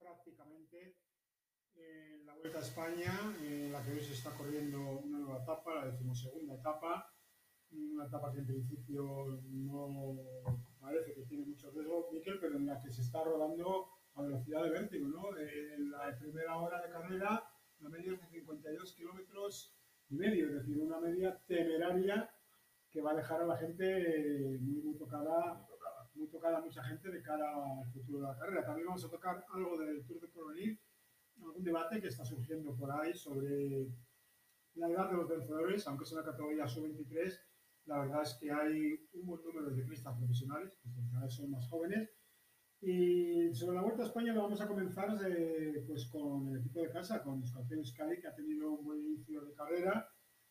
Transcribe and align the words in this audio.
prácticamente 0.00 0.96
en 1.76 2.26
la 2.26 2.34
Vuelta 2.34 2.58
a 2.58 2.62
España, 2.62 3.12
en 3.42 3.70
la 3.70 3.82
que 3.82 3.92
hoy 3.92 4.00
se 4.00 4.14
está 4.14 4.30
corriendo 4.30 4.80
una 4.80 5.18
nueva 5.18 5.42
etapa, 5.42 5.74
la 5.76 5.86
decimosegunda 5.86 6.54
etapa, 6.54 7.12
una 7.72 8.06
etapa 8.06 8.32
que 8.32 8.40
en 8.40 8.46
principio 8.46 9.40
no 9.48 10.16
parece 10.80 11.14
que 11.14 11.22
tiene 11.22 11.46
mucho 11.46 11.70
riesgo, 11.70 12.08
Miquel, 12.12 12.40
pero 12.40 12.56
en 12.56 12.66
la 12.66 12.80
que 12.80 12.90
se 12.90 13.02
está 13.02 13.22
rodando 13.22 13.88
a 14.14 14.22
velocidad 14.22 14.64
de 14.64 14.70
vértigo, 14.70 15.06
¿no? 15.08 15.38
En 15.38 15.90
la 15.90 16.18
primera 16.18 16.56
hora 16.56 16.82
de 16.82 16.90
carrera, 16.90 17.44
la 17.78 17.88
media 17.88 18.14
es 18.14 18.20
de 18.20 18.26
52 18.26 18.94
kilómetros 18.94 19.76
y 20.08 20.16
medio, 20.16 20.48
es 20.48 20.54
decir, 20.54 20.78
una 20.80 20.98
media 20.98 21.38
temeraria 21.46 22.28
que 22.90 23.00
va 23.00 23.12
a 23.12 23.16
dejar 23.16 23.42
a 23.42 23.46
la 23.46 23.56
gente 23.56 24.58
muy, 24.60 24.82
muy 24.82 24.96
tocada, 24.96 25.68
muy 26.20 26.28
tocada 26.28 26.60
mucha 26.60 26.84
gente 26.84 27.10
de 27.10 27.22
cara 27.22 27.50
al 27.50 27.90
futuro 27.90 28.18
de 28.20 28.26
la 28.28 28.36
carrera. 28.36 28.66
También 28.66 28.86
vamos 28.86 29.04
a 29.04 29.10
tocar 29.10 29.42
algo 29.54 29.78
del 29.78 30.04
Tour 30.04 30.20
de 30.20 30.28
Porvenir, 30.28 30.78
algún 31.42 31.64
debate 31.64 32.00
que 32.00 32.08
está 32.08 32.24
surgiendo 32.24 32.76
por 32.76 32.92
ahí 32.92 33.14
sobre 33.14 33.88
la 34.74 34.88
edad 34.90 35.10
de 35.10 35.16
los 35.16 35.28
vencedores, 35.28 35.86
aunque 35.86 36.04
es 36.04 36.12
una 36.12 36.24
categoría 36.24 36.68
sub-23, 36.68 37.40
la 37.86 38.00
verdad 38.00 38.22
es 38.22 38.34
que 38.34 38.52
hay 38.52 39.08
un 39.14 39.26
buen 39.26 39.42
número 39.42 39.70
de 39.70 39.80
ciclistas 39.80 40.16
profesionales, 40.16 40.78
que 40.82 40.90
cada 41.10 41.24
vez 41.24 41.34
son 41.34 41.50
más 41.50 41.66
jóvenes. 41.68 42.10
Y 42.82 43.54
sobre 43.54 43.76
la 43.76 43.82
Vuelta 43.82 44.02
a 44.02 44.06
España 44.06 44.32
lo 44.32 44.42
vamos 44.42 44.60
a 44.60 44.68
comenzar 44.68 45.18
pues 45.86 46.06
con 46.06 46.48
el 46.48 46.60
equipo 46.60 46.82
de 46.82 46.90
casa, 46.90 47.22
con 47.22 47.40
Euskaltel 47.40 47.84
Sky, 47.84 48.20
que 48.20 48.28
ha 48.28 48.34
tenido 48.34 48.72
un 48.72 48.84
buen 48.84 49.00
inicio 49.00 49.44
de 49.44 49.54
carrera 49.54 50.06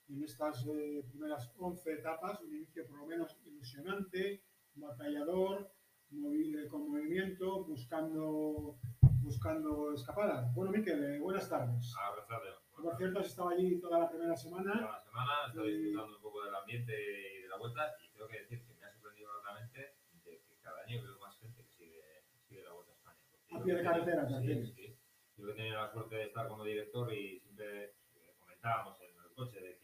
en 0.10 0.24
estas 0.24 0.66
eh, 0.68 1.04
primeras 1.08 1.54
11 1.58 1.94
etapas, 1.94 2.42
un 2.42 2.54
inicio 2.56 2.86
por 2.88 3.00
lo 3.00 3.06
menos 3.06 3.38
ilusionante, 3.46 4.44
batallador, 4.76 5.72
móvil 6.12 6.68
con 6.70 6.90
movimiento, 6.90 7.64
buscando, 7.66 8.78
buscando 9.22 9.94
escapadas. 9.94 10.54
Bueno, 10.54 10.72
Miquel, 10.72 11.04
eh, 11.16 11.20
buenas 11.20 11.50
tardes. 11.50 11.94
Ah, 12.00 12.10
buenas 12.10 12.28
tardes. 12.28 12.54
Por 12.72 12.96
cierto, 12.98 13.20
has 13.20 13.26
estado 13.28 13.50
allí 13.50 13.80
toda 13.80 14.00
la 14.00 14.10
primera 14.10 14.36
semana. 14.36 14.74
Toda 14.74 14.92
la 14.94 15.00
semana, 15.00 15.32
he 15.46 15.48
estado 15.50 15.68
Y- 15.70 15.74
disfrutando 15.84 16.16
un 16.16 16.22
poco 16.22 16.44
del 16.46 16.56
ambiente 16.56 16.94
y 16.94 17.42
de 17.44 17.48
la 17.50 17.58
vuelta 17.58 17.96
y 18.04 18.10
tengo 18.14 18.28
que 18.28 18.40
decir 18.42 18.66
que 18.66 18.74
me 18.76 18.86
ha 18.86 18.92
sorprendido 18.94 19.30
gratamente 19.34 19.80
de 20.24 20.42
que 20.48 20.58
cada 20.62 20.82
año 20.84 21.02
veo 21.04 21.20
más 21.20 21.38
gente 21.40 21.64
que 21.64 21.70
sigue, 21.72 22.02
sigue 22.48 22.64
la 22.64 22.72
Vuelta 22.74 22.92
a 22.94 22.96
España. 22.96 23.20
Porque 23.50 23.56
A 23.56 23.64
pie 23.64 23.74
de 23.74 23.80
que 23.82 23.86
carretera, 23.88 24.28
también. 24.28 24.66
Sí, 24.66 24.74
sí. 24.74 24.98
Yo 25.36 25.46
que 25.46 25.52
he 25.52 25.56
tenido 25.56 25.76
la 25.76 25.92
suerte 25.92 26.16
de 26.16 26.24
estar 26.24 26.48
como 26.48 26.64
director 26.64 27.14
y 27.14 27.40
siempre 27.40 27.84
eh, 28.16 28.36
comentábamos 28.40 29.00
en 29.02 29.10
el 29.10 29.34
coche 29.36 29.60
de 29.60 29.79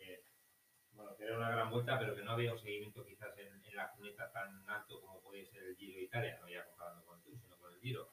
que, 1.17 1.17
bueno, 1.17 1.17
que 1.17 1.23
era 1.25 1.37
una 1.37 1.51
gran 1.51 1.69
vuelta, 1.71 1.99
pero 1.99 2.15
que 2.15 2.23
no 2.23 2.31
había 2.31 2.53
un 2.53 2.59
seguimiento 2.59 3.05
quizás 3.05 3.37
en, 3.37 3.63
en 3.65 3.75
la 3.75 3.91
cuneta 3.91 4.31
tan 4.31 4.67
alto 4.69 4.99
como 5.01 5.21
podía 5.21 5.45
ser 5.45 5.63
el 5.63 5.75
Giro 5.75 5.97
de 5.97 6.03
Italia, 6.03 6.37
no 6.41 6.47
ya 6.49 6.65
comparando 6.65 7.03
con 7.05 7.17
el 7.17 7.23
Tour, 7.23 7.37
sino 7.39 7.57
con 7.57 7.73
el 7.73 7.79
Giro. 7.79 8.09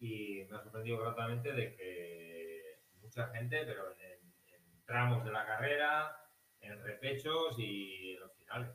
Y 0.00 0.44
me 0.50 0.56
ha 0.56 0.62
sorprendido 0.62 0.98
gratamente 1.00 1.52
de 1.52 1.74
que 1.74 2.80
mucha 3.00 3.28
gente, 3.28 3.64
pero 3.64 3.90
en, 3.92 4.32
en- 4.54 4.84
tramos 4.84 5.24
de 5.24 5.32
la 5.32 5.44
carrera, 5.46 6.16
en 6.60 6.82
repechos 6.82 7.58
y 7.58 8.14
en 8.14 8.20
los 8.20 8.32
finales. 8.36 8.70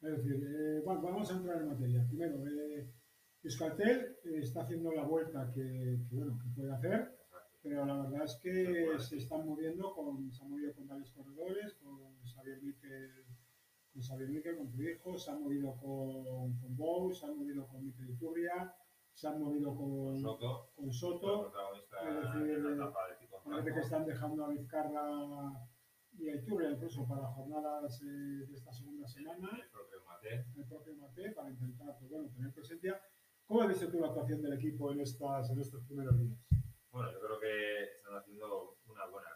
Es 0.00 0.10
decir, 0.16 0.34
eh, 0.46 0.80
bueno, 0.84 1.02
vamos 1.02 1.30
a 1.30 1.34
entrar 1.36 1.60
en 1.60 1.68
materia. 1.68 2.04
Primero, 2.08 2.36
eh, 2.46 2.88
Euskaltel 3.42 4.16
eh, 4.24 4.38
está 4.42 4.62
haciendo 4.62 4.92
la 4.92 5.02
vuelta 5.02 5.50
que, 5.54 5.98
que, 6.08 6.14
bueno, 6.14 6.38
que 6.42 6.48
puede 6.54 6.72
hacer, 6.72 7.18
pero 7.62 7.84
la 7.84 8.02
verdad 8.02 8.24
es 8.24 8.38
que 8.42 8.96
se 9.00 9.16
están 9.16 9.44
moviendo 9.46 9.92
con, 9.94 10.30
se 10.32 10.42
han 10.44 10.50
movido 10.50 10.74
con 10.74 10.86
varios 10.86 11.10
corredores, 11.10 11.74
con 11.82 12.17
Xavier 12.38 12.62
Miquel, 12.62 13.26
con 13.92 14.02
Xavier 14.02 14.28
Miquel, 14.30 14.56
con 14.56 14.70
tu 14.70 14.80
hijo, 14.82 15.18
se 15.18 15.30
han 15.30 15.42
movido 15.42 15.76
con, 15.76 16.56
con 16.60 16.76
Bou, 16.76 17.12
se 17.12 17.26
han 17.26 17.36
movido 17.36 17.66
con 17.66 17.84
Miquel 17.84 18.10
Iturria, 18.10 18.74
se 19.12 19.26
han 19.26 19.42
movido 19.42 19.74
con, 19.74 20.20
Soto, 20.20 20.70
con 20.76 20.92
Soto, 20.92 21.48
es 21.48 22.14
decir, 22.32 22.78
parece 23.44 23.72
que 23.74 23.80
están 23.80 24.06
dejando 24.06 24.44
a 24.44 24.48
Vizcarra 24.50 25.52
y 26.12 26.28
a 26.28 26.36
Iturria 26.36 26.70
incluso 26.70 27.06
para 27.08 27.26
jornadas 27.26 28.00
eh, 28.02 28.46
de 28.46 28.54
esta 28.54 28.72
segunda 28.72 29.06
semana 29.08 29.50
el 29.60 29.70
propio 29.70 30.04
Mate. 30.06 30.46
el 30.56 30.64
propio 30.66 30.94
Mate 30.94 31.32
para 31.32 31.50
intentar 31.50 31.96
pues, 31.98 32.10
bueno, 32.10 32.28
tener 32.30 32.52
presencia. 32.52 33.00
¿Cómo 33.46 33.62
has 33.62 33.68
visto 33.68 33.90
tú 33.90 33.98
la 33.98 34.08
actuación 34.08 34.42
del 34.42 34.52
equipo 34.52 34.92
en, 34.92 35.00
estas, 35.00 35.50
en 35.50 35.60
estos 35.60 35.82
primeros 35.84 36.16
días? 36.18 36.38
Bueno, 36.90 37.10
yo 37.12 37.20
creo 37.20 37.40
que 37.40 37.82
están 37.96 38.16
haciendo 38.16 38.76
una 38.86 39.06
buena 39.06 39.28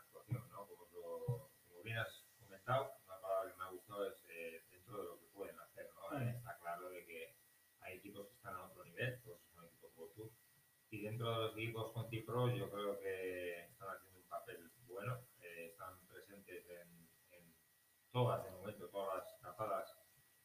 has 2.63 2.79
comentado, 2.79 2.95
una 3.07 3.21
palabra 3.21 3.51
que 3.51 3.59
me 3.59 3.65
ha 3.65 3.71
gustado 3.71 4.07
es 4.07 4.15
eh, 4.29 4.65
dentro 4.71 4.99
de 4.99 5.05
lo 5.05 5.19
que 5.19 5.27
pueden 5.35 5.59
hacer, 5.59 5.91
¿no? 5.95 6.21
Eh, 6.21 6.31
está 6.37 6.57
claro 6.59 6.91
de 6.91 7.05
que 7.05 7.35
hay 7.81 7.97
equipos 7.97 8.29
que 8.29 8.35
están 8.35 8.55
a 8.55 8.67
otro 8.67 8.85
nivel, 8.85 9.21
todos 9.23 9.41
son 9.53 9.65
equipos 9.65 9.93
World 9.97 10.15
Tour, 10.15 10.31
y 10.91 11.03
dentro 11.03 11.31
de 11.31 11.37
los 11.37 11.57
equipos 11.57 11.93
con 11.93 12.09
Cipro 12.09 12.55
yo 12.55 12.71
creo 12.71 12.99
que 13.01 13.65
están 13.67 13.89
haciendo 13.89 14.21
un 14.21 14.29
papel 14.29 14.71
bueno, 14.87 15.27
eh, 15.41 15.69
están 15.71 16.07
presentes 16.07 16.65
en, 16.69 17.09
en 17.31 17.55
todas, 18.13 18.45
de 18.45 18.51
momento, 18.51 18.89
todas 18.89 19.25
las 19.25 19.35
escapadas, 19.35 19.97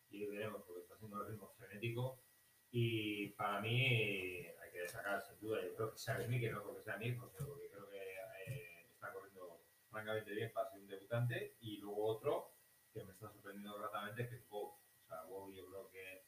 y 0.09 0.25
veremos 0.25 0.63
porque 0.63 0.81
está 0.81 0.97
siendo 0.97 1.21
el 1.21 1.27
ritmo 1.27 1.53
frenético, 1.57 2.19
y 2.71 3.29
para 3.29 3.61
mí 3.61 3.85
eh, 3.85 4.57
hay 4.63 4.71
que 4.71 4.79
destacar 4.79 5.21
sin 5.21 5.39
duda, 5.39 5.61
yo 5.63 5.75
creo 5.75 5.91
que 5.91 5.97
sea 5.97 6.17
mí, 6.17 6.39
que 6.39 6.49
no 6.49 6.63
porque 6.63 6.81
sea 6.81 6.97
hijo, 7.03 7.29
sino 7.29 7.47
porque 7.47 7.69
creo 7.69 7.89
que 7.89 8.15
eh, 8.47 8.87
está 8.91 9.13
corriendo 9.13 9.61
francamente 9.89 10.31
bien 10.31 10.51
para 10.53 10.69
ser 10.69 10.79
un 10.81 10.87
debutante. 10.87 11.55
Y 11.61 11.77
luego 11.79 12.05
otro 12.05 12.53
que 12.93 13.03
me 13.03 13.11
está 13.11 13.29
sorprendiendo 13.29 13.77
gratamente, 13.77 14.27
que 14.29 14.35
es 14.35 14.47
Bow. 14.49 14.79
O 15.03 15.05
sea, 15.07 15.23
Bow 15.23 15.53
yo 15.53 15.65
creo 15.67 15.89
que, 15.89 16.25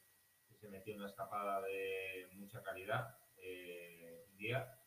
se 0.60 0.68
metió 0.68 0.92
en 0.92 1.00
una 1.00 1.08
escapada 1.08 1.62
de 1.62 2.28
mucha 2.34 2.62
calidad 2.62 3.16
eh, 3.36 4.26
un 4.30 4.36
día 4.36 4.78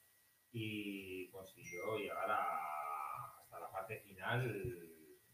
y 0.51 1.27
consiguió 1.31 1.97
llegar 1.97 2.29
a- 2.29 3.39
hasta 3.39 3.59
la 3.59 3.71
parte 3.71 3.99
final 4.01 4.45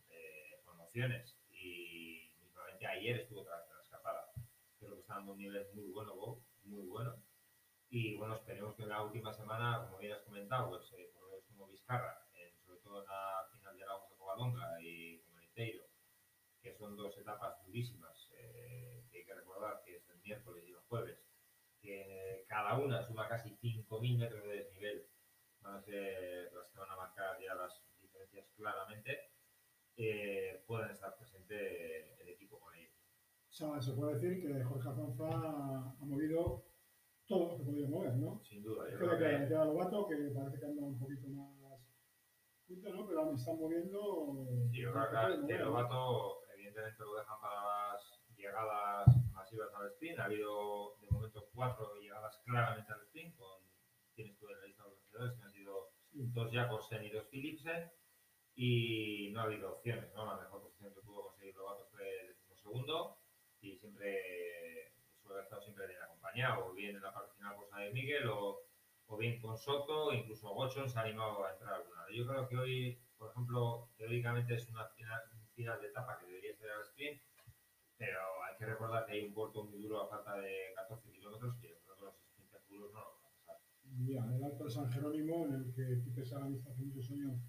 eh, 0.09 0.61
con 0.63 0.79
opciones. 0.79 1.35
Y 1.51 2.31
mismamente 2.41 2.87
ayer 2.87 3.19
estuvo 3.19 3.41
otra 3.41 3.57
vez 3.57 3.67
en 3.69 3.75
la 3.75 3.81
escapada 3.83 4.31
creo 4.79 4.93
que 4.95 5.01
está 5.01 5.15
dando 5.15 5.33
un 5.33 5.37
nivel 5.37 5.67
muy 5.73 5.91
bueno, 5.91 6.15
Bob, 6.15 6.41
muy 6.63 6.85
bueno. 6.87 7.15
Y 7.89 8.15
bueno, 8.17 8.35
esperemos 8.35 8.75
que 8.75 8.83
en 8.83 8.89
la 8.89 9.03
última 9.03 9.33
semana, 9.33 9.85
como 9.85 9.97
bien 9.97 10.13
has 10.13 10.21
comentado, 10.21 10.69
pues 10.69 10.91
eh, 10.93 11.11
corredores 11.13 11.45
como 11.47 11.67
Vizcarra, 11.67 12.28
sobre 12.89 13.05
la 13.05 13.47
final 13.51 13.77
de 13.77 13.85
la 13.85 13.93
Vuelta 13.93 14.15
a 14.15 14.17
Covadonga 14.17 14.81
y 14.81 15.21
Inteiro, 15.43 15.85
que 16.61 16.73
son 16.73 16.95
dos 16.97 17.15
etapas 17.19 17.63
durísimas, 17.65 18.31
eh, 18.35 19.05
que 19.11 19.19
hay 19.19 19.25
que 19.25 19.35
recordar 19.35 19.83
que 19.85 19.97
es 19.97 20.09
el 20.09 20.19
miércoles 20.21 20.63
y 20.67 20.71
el 20.71 20.79
jueves, 20.89 21.19
que 21.79 22.45
cada 22.47 22.79
una 22.79 23.03
suma 23.03 23.27
casi 23.27 23.51
5.000 23.51 24.17
metros 24.17 24.43
de 24.43 24.63
desnivel, 24.63 25.07
van 25.61 25.75
a 25.75 25.81
ser 25.81 26.51
las 26.53 26.69
que 26.69 26.79
van 26.79 26.89
a 26.89 26.95
marcar 26.95 27.39
ya 27.39 27.53
las 27.53 27.79
diferencias 28.01 28.47
claramente, 28.55 29.33
eh, 29.95 30.63
puedan 30.65 30.89
estar 30.89 31.15
presente 31.15 32.19
el 32.23 32.29
equipo 32.29 32.59
con 32.59 32.73
ellos. 32.73 32.95
O 33.49 33.53
sea, 33.53 33.81
se 33.81 33.93
puede 33.93 34.15
decir 34.15 34.41
que 34.41 34.63
Jorge 34.63 34.89
ha, 34.89 35.95
ha 35.99 36.05
movido 36.05 36.65
todo 37.27 37.51
lo 37.51 37.57
que 37.57 37.63
podía 37.65 37.87
mover, 37.87 38.15
¿no? 38.15 38.41
Sin 38.43 38.63
duda, 38.63 38.89
yo 38.89 38.97
Creo 38.97 39.09
creo 39.09 39.19
que 39.19 39.41
que 39.43 39.47
queda 39.49 39.65
Lobato, 39.65 40.07
que 40.07 40.15
parece 40.15 40.59
que 40.59 40.65
anda 40.65 40.81
un 40.81 40.97
poquito 40.97 41.27
más 41.27 41.58
junto, 42.69 42.93
¿no? 42.93 43.07
Pero 43.07 43.25
me 43.25 43.35
están 43.35 43.57
moviendo. 43.57 44.45
Sí, 44.71 44.81
yo 44.81 44.91
creo 44.93 45.03
que 45.03 45.09
puede 45.17 45.47
que 45.47 45.53
el 45.55 45.59
¿no? 45.59 45.65
Lobato 45.65 46.41
evidentemente 46.53 47.03
lo 47.03 47.15
dejan 47.15 47.41
para 47.41 47.55
las 47.93 48.21
llegadas 48.37 49.07
masivas 49.33 49.73
al 49.75 49.87
sprint. 49.87 50.19
Ha 50.19 50.25
habido 50.25 50.95
de 51.01 51.09
momento 51.09 51.49
cuatro 51.53 51.95
llegadas 51.95 52.39
claramente 52.45 52.93
al 52.93 53.01
sprint, 53.01 53.35
con 53.35 53.61
tienes 54.15 54.37
tú 54.37 54.47
en 54.49 54.59
la 54.59 54.65
lista 54.67 54.83
de 54.83 54.89
los 54.89 54.99
vencedores, 54.99 55.37
que 55.37 55.43
han 55.43 55.51
sido 55.51 55.89
Sí. 56.11 56.25
dos 56.33 56.51
Jacobsen 56.51 57.03
y 57.03 57.09
dos 57.11 57.27
Philipsen, 57.29 57.91
y 58.55 59.29
no 59.31 59.41
ha 59.41 59.43
habido 59.43 59.73
opciones, 59.73 60.11
¿no? 60.15 60.25
La 60.25 60.37
mejor 60.37 60.63
posición 60.63 60.93
que 60.93 61.01
pudo 61.01 61.23
conseguir 61.27 61.55
Lobato 61.55 61.85
fue 61.91 62.35
el 62.49 62.57
segundo 62.57 63.17
y 63.61 63.77
siempre 63.77 64.91
suele 65.21 65.33
haber 65.35 65.43
estado 65.43 65.61
siempre 65.61 65.85
bien 65.87 66.01
acompañado, 66.01 66.65
o 66.65 66.73
bien 66.73 66.95
en 66.95 67.01
la 67.03 67.13
parte 67.13 67.35
final 67.37 67.55
por 67.55 67.69
de 67.79 67.91
Miguel, 67.91 68.27
o, 68.27 68.61
o 69.09 69.17
bien 69.17 69.41
con 69.41 69.57
Soto, 69.57 70.13
incluso 70.13 70.53
Gochon 70.53 70.87
se 70.87 70.99
ha 70.99 71.01
animado 71.01 71.43
a 71.43 71.51
entrar 71.51 71.73
alguna. 71.73 72.05
Yo 72.15 72.27
creo 72.27 72.47
que 72.47 72.57
hoy, 72.57 72.99
por 73.17 73.31
ejemplo, 73.31 73.89
teóricamente 73.97 74.53
es 74.53 74.69
una 74.69 74.85
final, 74.85 75.81
de 75.81 75.87
etapa 75.87 76.17
que 76.19 76.27
debería 76.27 76.55
ser 76.55 76.69
al 76.69 76.83
sprint, 76.83 77.21
pero 77.97 78.19
hay 78.47 78.55
que 78.57 78.65
recordar 78.65 79.05
que 79.05 79.13
hay 79.13 79.25
un 79.25 79.33
puerto 79.33 79.63
muy 79.63 79.81
duro 79.81 80.03
a 80.03 80.07
falta 80.07 80.37
de 80.37 80.71
14 80.75 81.11
kilómetros 81.11 81.57
y 81.61 81.67
yo 81.67 81.75
creo 81.83 81.95
que 81.97 82.05
los 82.05 82.15
sprinters 82.15 82.67
duros 82.69 82.93
no 82.93 82.99
lo 82.99 83.05
van 83.11 83.25
a 83.25 83.35
pasar. 83.35 84.35
El 84.37 84.43
Alto 84.43 84.63
de 84.63 84.69
San 84.69 84.91
Jerónimo, 84.91 85.45
en 85.47 85.53
el 85.55 85.73
que 85.73 86.01
Pipe 86.05 86.23
Sagan 86.23 86.53
está 86.53 86.71
hace 86.71 86.83
muchos 86.83 87.11
años 87.11 87.41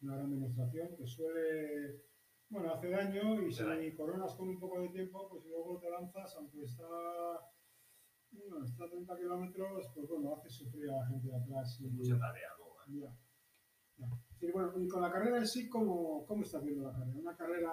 una 0.00 0.16
gran 0.16 0.30
demostración, 0.30 0.96
que 0.96 1.06
suele, 1.06 2.04
bueno, 2.48 2.72
hace 2.72 2.90
daño 2.90 3.42
y 3.42 3.52
si 3.52 3.96
coronas 3.96 4.34
con 4.36 4.48
un 4.48 4.60
poco 4.60 4.80
de 4.80 4.88
tiempo, 4.90 5.28
pues 5.28 5.44
luego 5.46 5.78
te 5.80 5.90
lanzas, 5.90 6.36
aunque 6.36 6.62
está, 6.62 6.86
bueno, 8.32 8.64
está 8.64 8.84
a 8.84 8.88
30 8.90 9.16
kilómetros, 9.16 9.86
pues 9.94 10.08
bueno, 10.08 10.34
hace 10.36 10.50
sufrir 10.50 10.90
a 10.90 10.96
la 10.98 11.06
gente 11.06 11.28
de 11.28 11.36
atrás. 11.36 11.80
y- 11.80 11.88
mucha 11.90 12.18
tarea 12.18 12.48
luego. 12.58 12.76
¿eh? 12.86 13.00
Ya. 13.00 14.06
ya. 14.06 14.08
Sí, 14.38 14.50
bueno, 14.52 14.72
y 14.76 14.88
con 14.88 15.02
la 15.02 15.10
carrera 15.10 15.38
en 15.38 15.46
sí, 15.46 15.68
¿cómo, 15.68 16.24
cómo 16.26 16.42
estás 16.42 16.62
viendo 16.64 16.84
la 16.84 16.92
carrera? 16.92 17.18
Una 17.18 17.36
carrera 17.36 17.72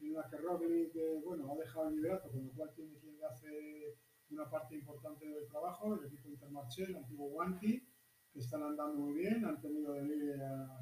en 0.00 0.12
la 0.12 0.28
que 0.28 0.36
Roglic, 0.36 0.94
eh, 0.94 1.20
bueno, 1.24 1.50
ha 1.50 1.56
dejado 1.56 1.88
el 1.88 1.96
liderato, 1.96 2.30
con 2.30 2.44
lo 2.44 2.52
cual 2.52 2.70
tiene 2.74 2.98
que 2.98 3.06
ir 3.06 3.18
de 3.18 3.26
hace 3.26 3.96
una 4.30 4.48
parte 4.50 4.74
importante 4.74 5.26
del 5.26 5.48
trabajo, 5.48 5.94
el 5.94 6.06
equipo 6.06 6.28
Intermarché, 6.28 6.84
el 6.84 6.96
antiguo 6.96 7.28
Wanty, 7.28 7.88
que 8.32 8.38
están 8.38 8.62
andando 8.62 8.98
muy 8.98 9.14
bien, 9.14 9.44
han 9.44 9.60
tenido 9.60 9.94
de 9.94 10.02
líder 10.02 10.42
a, 10.42 10.80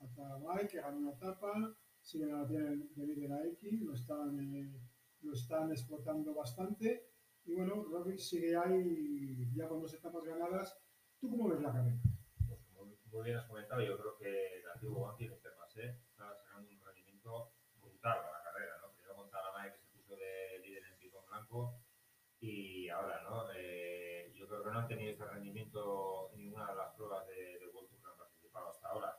a 0.00 0.66
que 0.68 0.80
ganó 0.80 0.98
una 0.98 1.12
etapa, 1.12 1.76
siguen 2.00 2.32
a 2.32 2.42
la 2.42 2.46
de 2.46 3.06
líder 3.06 3.32
a 3.32 3.46
X, 3.46 3.80
lo 3.82 3.92
están, 3.94 4.38
eh, 4.40 4.80
lo 5.22 5.32
están 5.32 5.70
explotando 5.70 6.34
bastante. 6.34 7.10
Y 7.46 7.54
bueno, 7.54 7.84
Roglic 7.84 8.18
sigue 8.18 8.56
ahí 8.56 9.54
ya 9.54 9.68
con 9.68 9.80
dos 9.80 9.94
etapas 9.94 10.24
ganadas. 10.24 10.76
¿Tú 11.20 11.30
cómo 11.30 11.48
ves 11.48 11.60
la 11.60 11.72
carrera? 11.72 11.96
Pues 12.48 12.60
muy, 12.72 13.22
bien 13.22 13.36
has 13.36 13.46
comentado, 13.46 13.80
yo 13.82 13.96
creo 13.96 14.16
que 14.16 14.58
el 14.58 14.68
antiguo 14.68 15.06
Wanty, 15.06 15.26
el 15.26 15.32
Intermarché, 15.34 15.90
está 16.10 16.34
sacando 16.34 16.68
un 16.68 16.84
rendimiento 16.84 17.52
brutal 17.80 18.18
a 18.18 18.32
la 18.32 18.42
carrera, 18.42 18.78
¿no? 18.82 18.90
Primero 18.94 19.14
con 19.14 19.30
Talamay 19.30 19.72
que 19.72 19.78
se 19.78 19.86
puso 19.86 20.16
de 20.16 20.58
líder 20.58 20.82
en 20.90 20.98
pico 20.98 21.24
blanco 21.28 21.80
y 22.40 22.88
ahora, 22.88 23.22
¿no? 23.22 23.46
Eh, 23.54 24.32
yo 24.34 24.48
creo 24.48 24.64
que 24.64 24.70
no 24.70 24.78
han 24.80 24.88
tenido 24.88 25.12
este 25.12 25.24
rendimiento 25.24 26.32
en 26.32 26.40
ninguna 26.40 26.68
de 26.70 26.76
las 26.76 26.94
pruebas 26.96 27.28
de, 27.28 27.60
de 27.60 27.66
World 27.68 27.88
Tour 27.88 28.00
que 28.02 28.10
han 28.10 28.18
participado 28.18 28.70
hasta 28.70 28.88
ahora. 28.88 29.16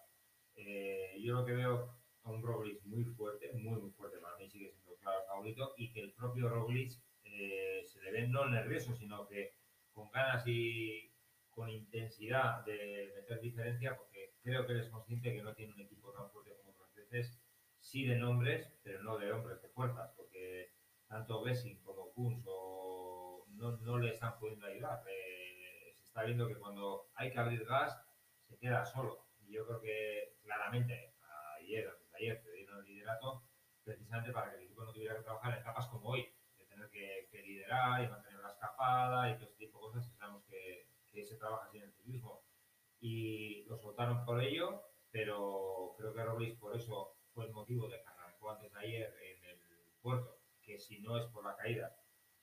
Eh, 0.57 1.15
yo 1.23 1.33
lo 1.33 1.45
que 1.45 1.53
veo 1.53 1.95
a 2.23 2.29
un 2.29 2.43
Roglic 2.43 2.83
muy 2.83 3.05
fuerte, 3.05 3.53
muy, 3.53 3.79
muy 3.79 3.91
fuerte, 3.91 4.19
para 4.19 4.35
mí 4.35 4.49
sigue 4.49 4.69
siendo 4.73 4.97
claro 4.97 5.23
favorito, 5.25 5.73
y 5.77 5.93
que 5.93 6.01
el 6.01 6.13
propio 6.13 6.49
Roglic 6.49 6.91
eh, 7.39 7.83
se 7.85 8.01
le 8.01 8.11
ve 8.11 8.27
no 8.27 8.47
nervioso, 8.47 8.95
sino 8.95 9.27
que 9.27 9.55
con 9.91 10.09
ganas 10.11 10.43
y 10.47 11.11
con 11.49 11.69
intensidad 11.69 12.63
de 12.65 13.13
meter 13.15 13.41
diferencia, 13.41 13.95
porque 13.95 14.35
creo 14.41 14.65
que 14.65 14.73
él 14.73 14.81
es 14.81 14.89
consciente 14.89 15.33
que 15.33 15.41
no 15.41 15.55
tiene 15.55 15.73
un 15.73 15.81
equipo 15.81 16.11
tan 16.11 16.29
fuerte 16.31 16.55
como 16.57 16.71
otras 16.71 16.93
veces, 16.93 17.41
sí 17.79 18.05
de 18.05 18.17
nombres, 18.17 18.71
pero 18.83 19.01
no 19.01 19.17
de 19.17 19.31
hombres, 19.31 19.61
de 19.61 19.69
fuerzas, 19.69 20.11
porque 20.15 20.73
tanto 21.07 21.43
Bessing 21.43 21.81
como 21.83 22.11
Kunz 22.11 22.43
no, 22.45 23.45
no, 23.49 23.97
le 23.97 24.09
están 24.09 24.37
pudiendo 24.39 24.67
ayudar. 24.67 25.03
Eh, 25.09 25.93
se 25.95 26.03
está 26.03 26.23
viendo 26.23 26.47
que 26.47 26.55
cuando 26.55 27.09
hay 27.15 27.31
que 27.31 27.39
abrir 27.39 27.65
gas, 27.65 27.97
se 28.47 28.57
queda 28.57 28.85
solo. 28.85 29.27
Y 29.39 29.53
yo 29.53 29.65
creo 29.65 29.81
que 29.81 30.35
claramente 30.43 31.15
ayer, 31.59 31.87
antes 31.87 32.11
de 32.11 32.17
ayer, 32.17 32.43
te 32.43 32.51
dieron 32.51 32.79
el 32.79 32.85
liderato 32.85 33.43
precisamente 33.83 34.31
para 34.31 34.51
que 34.51 34.57
el 34.57 34.63
equipo 34.63 34.83
no 34.83 34.91
tuviera 34.91 35.15
que 35.15 35.23
trabajar 35.23 35.53
en 35.53 35.59
etapas 35.59 35.87
como 35.87 36.09
hoy, 36.09 36.27
tener 36.89 37.27
que, 37.29 37.41
liderar 37.41 38.03
y 38.03 38.07
mantener 38.07 38.39
la 38.41 38.51
escapada 38.51 39.29
y 39.29 39.35
todo 39.35 39.45
ese 39.45 39.57
tipo 39.57 39.77
de 39.77 39.81
cosas 39.81 40.07
que 40.07 40.15
sabemos 40.15 40.43
que, 40.45 40.87
que 41.11 41.25
se 41.25 41.37
trabaja 41.37 41.65
así 41.65 41.77
en 41.77 41.83
el 41.83 41.93
ciclismo. 41.93 42.41
Y 42.99 43.63
lo 43.65 43.77
soltaron 43.77 44.25
por 44.25 44.41
ello, 44.41 44.81
pero 45.11 45.93
creo 45.97 46.13
que 46.13 46.23
Robles 46.23 46.57
por 46.57 46.75
eso 46.75 47.15
fue 47.33 47.45
el 47.45 47.53
motivo 47.53 47.87
de 47.87 48.01
que 48.01 48.07
arrancó 48.07 48.51
antes 48.51 48.73
de 48.73 48.79
ayer 48.79 49.15
en 49.21 49.45
el 49.45 49.59
puerto 50.01 50.37
que 50.67 50.79
si 50.79 50.99
no 50.99 51.17
es 51.17 51.25
por 51.27 51.45
la 51.45 51.55
caída, 51.55 51.95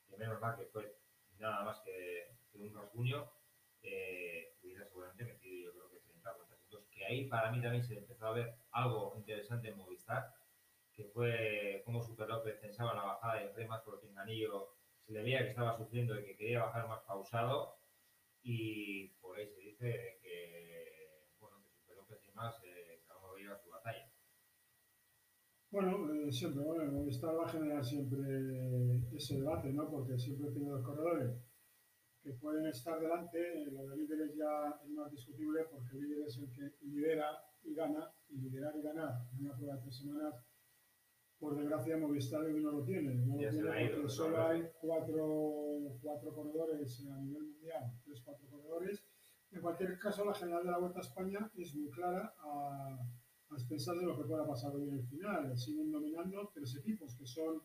que 0.09 0.17
menos 0.17 0.41
mal 0.41 0.57
que 0.57 0.65
fue 0.67 0.97
nada 1.39 1.63
más 1.63 1.79
que, 1.81 2.33
un 2.55 2.73
rasguño, 2.73 3.29
eh, 3.83 4.57
hubiera 4.63 4.87
seguramente 4.87 5.25
metido 5.25 5.73
yo 5.73 5.73
creo 5.73 5.91
que 5.91 6.01
30 6.01 6.33
o 6.33 6.91
Que 6.91 7.05
ahí 7.05 7.29
para 7.29 7.51
mí 7.51 7.61
también 7.61 7.85
se 7.85 7.99
empezó 7.99 8.27
a 8.27 8.33
ver 8.33 8.55
algo 8.71 9.15
interesante 9.17 9.69
en 9.69 9.77
Movistar, 9.77 10.33
que 10.95 11.05
fue 11.05 11.83
cómo 11.85 12.03
Super 12.03 12.29
López 12.29 12.57
pensaba 12.61 12.95
la 12.95 13.05
bajada 13.05 13.41
de 13.41 13.53
Remas 13.53 13.83
por 13.83 14.01
pinganillo, 14.01 14.75
se 15.05 15.13
le 15.13 15.23
veía 15.23 15.43
que 15.43 15.51
estaba 15.51 15.77
sufriendo 15.77 16.19
y 16.19 16.25
que 16.25 16.37
quería 16.37 16.65
bajar 16.65 16.89
más 16.89 17.03
pausado, 17.03 17.77
y 18.43 19.09
por 19.21 19.37
ahí 19.39 19.49
se 19.49 19.61
dice 19.61 20.19
que, 20.23 21.29
bueno, 21.41 21.63
que 21.63 21.71
Super 21.71 21.97
López 21.97 22.21
y 22.29 22.33
más 22.33 22.63
eh, 22.65 23.03
cada 23.07 23.21
uno 23.21 23.35
veía 23.35 23.57
su 23.57 23.71
batalla. 23.71 24.11
Bueno, 25.71 26.15
eh, 26.15 26.31
siempre, 26.31 26.63
bueno, 26.63 26.93
Movistar 26.93 27.37
va 27.37 27.47
a 27.47 27.49
generar 27.49 27.85
siempre 27.85 28.27
ese 29.13 29.39
debate, 29.39 29.73
¿no? 29.73 29.91
Porque 29.91 30.17
siempre 30.17 30.53
tiene 30.53 30.71
dos 30.71 30.85
corredores 30.85 31.37
que 32.23 32.33
pueden 32.35 32.67
estar 32.67 33.01
delante. 33.01 33.67
Lo 33.73 33.87
de 33.89 33.97
líderes 33.97 34.37
ya 34.37 34.81
es 34.85 34.91
más 34.91 35.11
discutible 35.11 35.65
porque 35.71 35.97
el 35.97 36.03
líder 36.03 36.27
es 36.27 36.39
el 36.39 36.51
que 36.53 36.77
lidera 36.87 37.39
y 37.65 37.75
gana, 37.75 38.09
y 38.29 38.39
liderar 38.39 38.77
y 38.77 38.83
ganar 38.83 39.27
en 39.33 39.47
una 39.47 39.57
prueba 39.57 39.75
de 39.75 39.83
tres 39.83 39.97
semanas. 39.99 40.35
Por 41.45 41.57
desgracia, 41.57 41.99
Movistar 41.99 42.41
no 42.49 42.73
lo 42.73 42.83
tiene. 42.85 43.17
No 43.17 43.35
lo 43.35 43.51
tiene 43.51 43.91
porque 43.91 44.09
solo 44.09 44.47
hay 44.47 44.67
cuatro, 44.81 45.99
cuatro 46.01 46.35
corredores 46.35 47.07
a 47.07 47.21
nivel 47.21 47.43
mundial, 47.43 47.93
tres, 48.03 48.23
cuatro 48.25 48.49
corredores. 48.49 49.05
En 49.51 49.61
cualquier 49.61 49.99
caso, 49.99 50.25
la 50.25 50.33
general 50.33 50.65
de 50.65 50.71
la 50.71 50.79
Vuelta 50.79 51.01
a 51.01 51.03
España 51.03 51.51
es 51.55 51.75
muy 51.75 51.91
clara 51.91 52.35
a 52.39 52.99
a 53.51 53.55
expensas 53.55 53.99
de 53.99 54.07
lo 54.07 54.17
que 54.17 54.25
pueda 54.25 54.47
pasar 54.47 54.75
hoy 54.75 54.89
en 54.89 54.95
el 54.95 55.07
final. 55.07 55.59
Siguen 55.59 55.91
dominando 55.91 56.51
tres 56.55 56.77
equipos, 56.77 57.15
que 57.15 57.27
son 57.27 57.61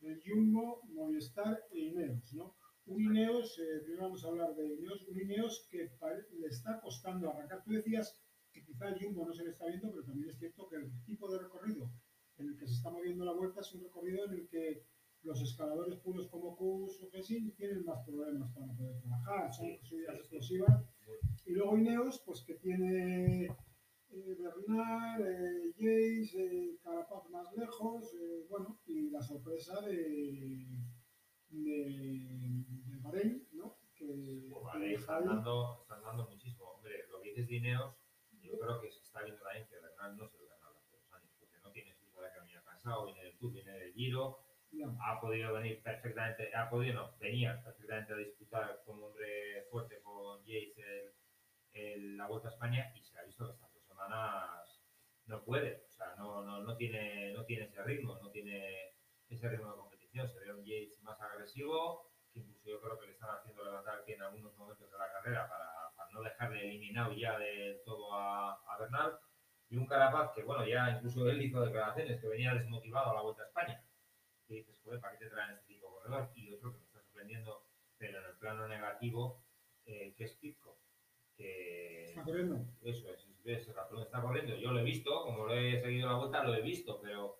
el 0.00 0.20
Jumbo, 0.24 0.82
Movistar 0.88 1.56
e 1.70 1.78
Ineos. 1.78 2.34
¿no? 2.34 2.56
Un 2.86 3.00
Ineos, 3.00 3.60
eh, 3.60 3.80
primero 3.84 4.04
vamos 4.06 4.24
a 4.24 4.28
hablar 4.28 4.56
de 4.56 4.74
Ineos, 4.74 5.06
un 5.08 5.20
Ineos 5.20 5.68
que 5.70 5.88
le 6.32 6.46
está 6.48 6.80
costando 6.80 7.30
arrancar. 7.30 7.62
Tú 7.62 7.70
decías 7.70 8.20
que 8.52 8.64
quizá 8.64 8.88
el 8.88 8.98
Jumbo 9.00 9.24
no 9.24 9.32
se 9.32 9.44
le 9.44 9.50
está 9.50 9.66
viendo, 9.66 9.88
pero 9.90 10.04
también 10.04 10.28
es 10.28 10.36
cierto 10.36 10.68
que 10.68 10.76
el 10.76 10.90
tipo 11.04 11.30
de 11.30 11.38
recorrido 11.38 11.90
en 12.40 12.48
el 12.48 12.56
que 12.56 12.66
se 12.66 12.74
está 12.74 12.90
moviendo 12.90 13.24
la 13.24 13.32
vuelta 13.32 13.60
es 13.60 13.72
un 13.74 13.82
recorrido 13.82 14.24
en 14.26 14.32
el 14.32 14.48
que 14.48 14.84
los 15.22 15.40
escaladores 15.42 15.98
puros 15.98 16.28
como 16.28 16.56
Kus 16.56 17.02
o 17.02 17.10
Gessin 17.10 17.54
tienen 17.54 17.84
más 17.84 18.04
problemas 18.06 18.50
para 18.52 18.72
poder 18.72 18.98
trabajar, 19.00 19.52
son 19.52 19.78
subidas 19.82 20.16
explosivas. 20.16 20.84
Y 21.44 21.52
luego 21.52 21.76
Ineos, 21.76 22.22
pues 22.24 22.42
que 22.42 22.54
tiene 22.54 23.44
eh, 23.44 24.36
Bernal, 24.38 25.20
eh, 25.26 25.72
Jace, 25.76 26.38
eh, 26.38 26.78
Carapaz 26.82 27.28
más 27.30 27.52
lejos, 27.54 28.14
eh, 28.14 28.46
bueno, 28.48 28.80
y 28.86 29.10
la 29.10 29.20
sorpresa 29.20 29.80
de, 29.82 30.66
de, 31.48 32.64
de 32.86 32.96
Bahrein, 33.02 33.46
¿no? 33.52 33.76
Que, 33.94 34.46
pues 34.48 34.64
Bahrein 34.64 34.98
están, 34.98 35.26
dando, 35.26 35.80
están 35.82 36.02
dando 36.02 36.28
muchísimo. 36.30 36.64
Hombre, 36.70 36.92
lo 37.10 37.20
que 37.20 37.28
dices 37.28 37.46
de 37.48 37.56
Ineos, 37.56 37.94
yo 38.40 38.58
creo 38.58 38.80
que 38.80 38.90
se 38.90 39.02
está 39.02 39.22
viendo 39.22 39.42
también 39.42 39.68
que 39.68 39.78
Bernal 39.80 40.16
no 40.16 40.26
se 40.26 40.38
lo 40.38 40.46
gana 40.46 40.66
hace 40.70 40.96
dos 40.96 41.12
años, 41.12 41.30
porque 41.38 41.58
no 41.62 41.70
tiene 41.72 41.90
excusa 41.90 42.20
cansado, 42.80 43.06
viene 43.06 43.24
del 43.24 43.38
Tour, 43.38 43.52
viene 43.52 43.72
del 43.72 43.92
Giro, 43.92 44.38
no. 44.72 44.96
ha 45.02 45.20
podido 45.20 45.52
venir 45.52 45.82
perfectamente, 45.82 46.54
ha 46.54 46.70
podido, 46.70 46.94
no, 46.94 47.16
venía 47.18 47.60
perfectamente 47.62 48.12
a 48.12 48.16
disputar 48.16 48.82
como 48.84 49.06
hombre 49.06 49.66
fuerte 49.70 50.00
con 50.02 50.40
Jace 50.40 51.12
el, 51.72 52.16
la 52.16 52.26
Vuelta 52.26 52.48
a 52.48 52.52
España 52.52 52.92
y 52.94 53.02
se 53.02 53.18
ha 53.18 53.24
visto 53.24 53.56
que 53.72 53.78
está 53.78 53.94
no 55.26 55.44
puede, 55.44 55.84
o 55.86 55.92
sea, 55.92 56.14
no, 56.16 56.42
no, 56.42 56.60
no, 56.62 56.76
tiene, 56.76 57.32
no 57.32 57.44
tiene 57.44 57.64
ese 57.66 57.82
ritmo, 57.84 58.18
no 58.20 58.30
tiene 58.30 58.94
ese 59.28 59.48
ritmo 59.48 59.70
de 59.70 59.76
competición. 59.76 60.28
Se 60.28 60.40
ve 60.40 60.52
un 60.52 60.64
Yates 60.64 61.00
más 61.02 61.20
agresivo, 61.20 62.10
que 62.32 62.40
incluso 62.40 62.68
yo 62.68 62.80
creo 62.80 62.98
que 62.98 63.06
le 63.06 63.12
están 63.12 63.30
haciendo 63.36 63.64
levantar 63.64 64.00
aquí 64.00 64.12
en 64.12 64.22
algunos 64.22 64.56
momentos 64.56 64.90
de 64.90 64.98
la 64.98 65.12
carrera 65.12 65.48
para, 65.48 65.70
para 65.96 66.10
no 66.10 66.22
dejarle 66.22 66.68
eliminado 66.68 67.12
ya 67.12 67.38
de 67.38 67.80
todo 67.84 68.12
a, 68.12 68.54
a, 68.54 68.78
Bernal. 68.80 69.20
Y 69.70 69.76
un 69.76 69.86
Carapaz 69.86 70.32
que, 70.34 70.42
bueno, 70.42 70.66
ya 70.66 70.90
incluso 70.90 71.28
él 71.28 71.40
hizo 71.42 71.64
declaraciones 71.64 72.20
que 72.20 72.26
venía 72.28 72.52
desmotivado 72.52 73.12
a 73.12 73.14
la 73.14 73.22
Vuelta 73.22 73.42
a 73.42 73.46
España. 73.46 73.84
Y 74.48 74.56
dices, 74.56 74.80
joder, 74.82 75.00
¿para 75.00 75.16
qué 75.16 75.24
te 75.24 75.30
traen 75.30 75.54
este 75.54 75.66
tipo 75.68 75.86
de 75.86 75.92
corredor? 75.94 76.30
Y 76.34 76.52
otro 76.52 76.72
que 76.72 76.78
me 76.78 76.84
está 76.84 77.00
sorprendiendo, 77.00 77.66
pero 77.96 78.18
en 78.18 78.24
el 78.24 78.36
plano 78.36 78.66
negativo, 78.66 79.44
eh, 79.86 80.12
que 80.16 80.24
es 80.24 80.34
Pitco. 80.34 80.80
Que, 81.36 82.06
está 82.06 82.24
corriendo. 82.24 82.66
Eso 82.82 83.08
es, 83.44 83.68
está 83.68 84.20
corriendo. 84.20 84.56
Yo 84.56 84.72
lo 84.72 84.80
he 84.80 84.84
visto, 84.84 85.22
como 85.22 85.46
lo 85.46 85.54
he 85.54 85.78
seguido 85.78 86.08
la 86.08 86.16
vuelta, 86.16 86.42
lo 86.42 86.52
he 86.52 86.62
visto, 86.62 87.00
pero 87.00 87.38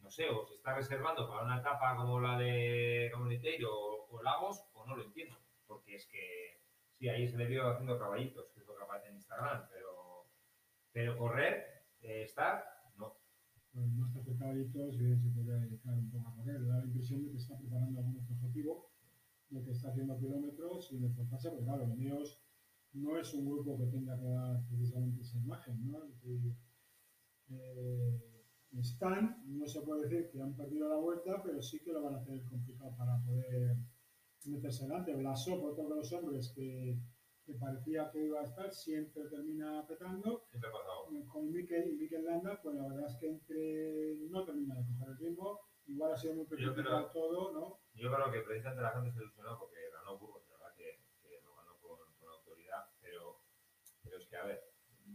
no 0.00 0.10
sé, 0.10 0.28
o 0.28 0.44
se 0.44 0.56
está 0.56 0.74
reservando 0.74 1.28
para 1.28 1.44
una 1.44 1.60
etapa 1.60 1.96
como 1.96 2.20
la 2.20 2.38
de 2.38 3.10
Comunitario 3.12 3.72
o, 3.72 4.06
o, 4.10 4.22
Lagos, 4.22 4.66
o 4.74 4.84
no 4.84 4.96
lo 4.96 5.04
entiendo. 5.04 5.38
Porque 5.66 5.94
es 5.94 6.06
que, 6.06 6.60
sí, 6.92 7.08
ahí 7.08 7.26
se 7.26 7.38
le 7.38 7.46
vio 7.46 7.66
haciendo 7.68 7.98
caballitos, 7.98 8.50
que 8.52 8.60
es 8.60 8.66
lo 8.66 8.76
que 8.76 8.82
aparece 8.82 9.08
en 9.08 9.16
Instagram, 9.16 9.66
pero, 9.70 9.89
pero 10.92 11.16
correr, 11.16 11.62
eh, 12.02 12.24
estar, 12.24 12.64
no. 12.96 13.16
Pues 13.72 13.86
que 14.12 14.18
hacer 14.20 14.36
caballitos, 14.36 14.98
bien 14.98 15.20
se 15.20 15.30
podría 15.30 15.54
dedicar 15.56 15.94
un 15.94 16.10
poco 16.10 16.28
a 16.28 16.34
correr. 16.36 16.66
Da 16.66 16.78
la 16.78 16.84
impresión 16.84 17.24
de 17.24 17.30
que 17.30 17.36
está 17.38 17.58
preparando 17.58 18.00
algún 18.00 18.18
otro 18.18 18.34
objetivo, 18.34 18.90
de 19.50 19.62
que 19.62 19.70
está 19.70 19.90
haciendo 19.90 20.18
kilómetros 20.18 20.92
y 20.92 20.98
de 20.98 21.06
esforzarse, 21.08 21.50
pero 21.50 21.64
claro, 21.64 21.86
los 21.86 21.96
míos 21.96 22.42
no 22.92 23.18
es 23.18 23.32
un 23.34 23.46
grupo 23.46 23.78
que 23.78 23.86
tenga 23.86 24.18
que 24.18 24.26
dar 24.26 24.66
precisamente 24.68 25.22
esa 25.22 25.38
imagen, 25.38 25.86
¿no? 25.86 26.02
Eh, 27.48 28.30
están, 28.78 29.42
no 29.46 29.66
se 29.66 29.80
puede 29.82 30.08
decir 30.08 30.30
que 30.30 30.40
han 30.40 30.56
perdido 30.56 30.88
la 30.88 30.96
vuelta, 30.96 31.42
pero 31.42 31.60
sí 31.60 31.80
que 31.80 31.92
lo 31.92 32.02
van 32.02 32.16
a 32.16 32.22
tener 32.22 32.44
complicado 32.44 32.96
para 32.96 33.20
poder 33.22 33.76
meterse 34.44 34.84
delante. 34.84 35.14
Blasó, 35.14 35.60
por 35.60 35.74
todos 35.74 35.96
los 35.96 36.12
hombres 36.12 36.52
que, 36.54 36.98
que, 37.52 37.58
parecía 37.58 38.10
que 38.10 38.24
iba 38.26 38.40
a 38.40 38.44
estar, 38.44 38.72
siempre 38.72 39.24
termina 39.24 39.86
petando. 39.86 40.44
Siempre 40.50 40.70
pasado. 40.70 41.08
Eh, 41.12 41.26
con 41.26 41.50
Mikel 41.50 41.88
y 41.88 41.96
Mikel 41.96 42.24
Landa, 42.24 42.60
pues 42.62 42.74
la 42.76 42.88
verdad 42.88 43.06
es 43.06 43.16
que 43.16 43.28
entre 43.28 44.14
no 44.28 44.44
termina 44.44 44.74
de 44.74 44.86
coger 44.86 45.08
el 45.08 45.18
ritmo. 45.18 45.60
Igual 45.86 46.12
ha 46.12 46.16
sido 46.16 46.34
muy 46.34 46.46
precipitado 46.46 47.10
todo, 47.10 47.52
¿no? 47.52 47.80
Yo 47.94 48.12
creo 48.12 48.30
que 48.30 48.40
precisamente 48.42 48.82
la 48.82 48.92
gente 48.92 49.10
se 49.10 49.18
ilusionó 49.18 49.58
porque 49.58 49.90
ganó 49.92 50.18
Burgos 50.18 50.44
que, 54.30 54.36
a 54.36 54.44
ver, 54.44 54.64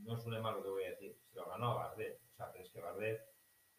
no 0.03 0.17
suene 0.17 0.41
mal 0.41 0.55
lo 0.55 0.63
que 0.63 0.69
voy 0.69 0.83
a 0.83 0.89
decir, 0.89 1.17
se 1.31 1.37
lo 1.37 1.49
ganó 1.49 1.71
a 1.71 1.75
Bardet. 1.75 2.19
O 2.33 2.35
sea, 2.35 2.51
pero 2.51 2.63
es 2.65 2.69
que 2.69 2.81
Bardet 2.81 3.21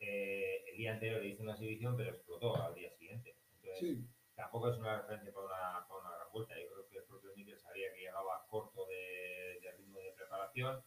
eh, 0.01 0.65
el 0.71 0.77
día 0.79 0.93
anterior 0.95 1.23
le 1.23 1.29
hizo 1.29 1.43
una 1.43 1.53
exhibición, 1.53 1.97
pero 1.97 2.11
explotó 2.11 2.57
al 2.61 2.75
día 2.75 2.91
siguiente. 2.91 3.37
Entonces, 3.55 3.79
sí. 3.79 4.09
tampoco 4.35 4.71
es 4.71 4.79
una 4.79 5.03
referencia 5.03 5.33
para 5.33 5.47
una, 5.47 5.87
para 5.87 6.01
una 6.01 6.17
gran 6.17 6.33
vuelta. 6.33 6.55
Yo 6.59 6.69
creo 6.73 6.89
que 6.89 6.99
el 6.99 7.05
propio 7.05 7.33
Mikel 7.37 7.59
sabía 7.59 7.93
que 7.93 8.01
llegaba 8.01 8.47
corto 8.49 8.87
de, 8.87 9.61
de 9.63 9.73
ritmo 9.73 9.99
de 9.99 10.13
preparación 10.13 10.83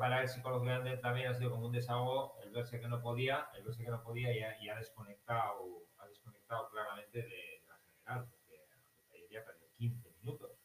para 0.00 0.22
él 0.22 0.28
psicológicamente 0.30 0.96
también 0.96 1.28
ha 1.28 1.34
sido 1.34 1.50
como 1.50 1.66
un 1.66 1.72
desahogo 1.72 2.40
el 2.42 2.50
verse 2.52 2.80
que 2.80 2.88
no 2.88 3.02
podía, 3.02 3.50
el 3.54 3.64
verse 3.64 3.84
que 3.84 3.90
no 3.90 4.02
podía 4.02 4.32
y 4.58 4.68
ha, 4.70 4.76
desconectado, 4.76 5.84
ha 5.98 6.08
desconectado 6.08 6.70
claramente 6.70 7.18
de, 7.18 7.28
de 7.28 7.66
la 7.68 7.76
general, 7.76 8.30
porque 8.30 8.64
ayer 9.12 9.28
ya 9.30 9.44
perdió 9.44 9.68
15 9.76 10.10
minutos, 10.22 10.58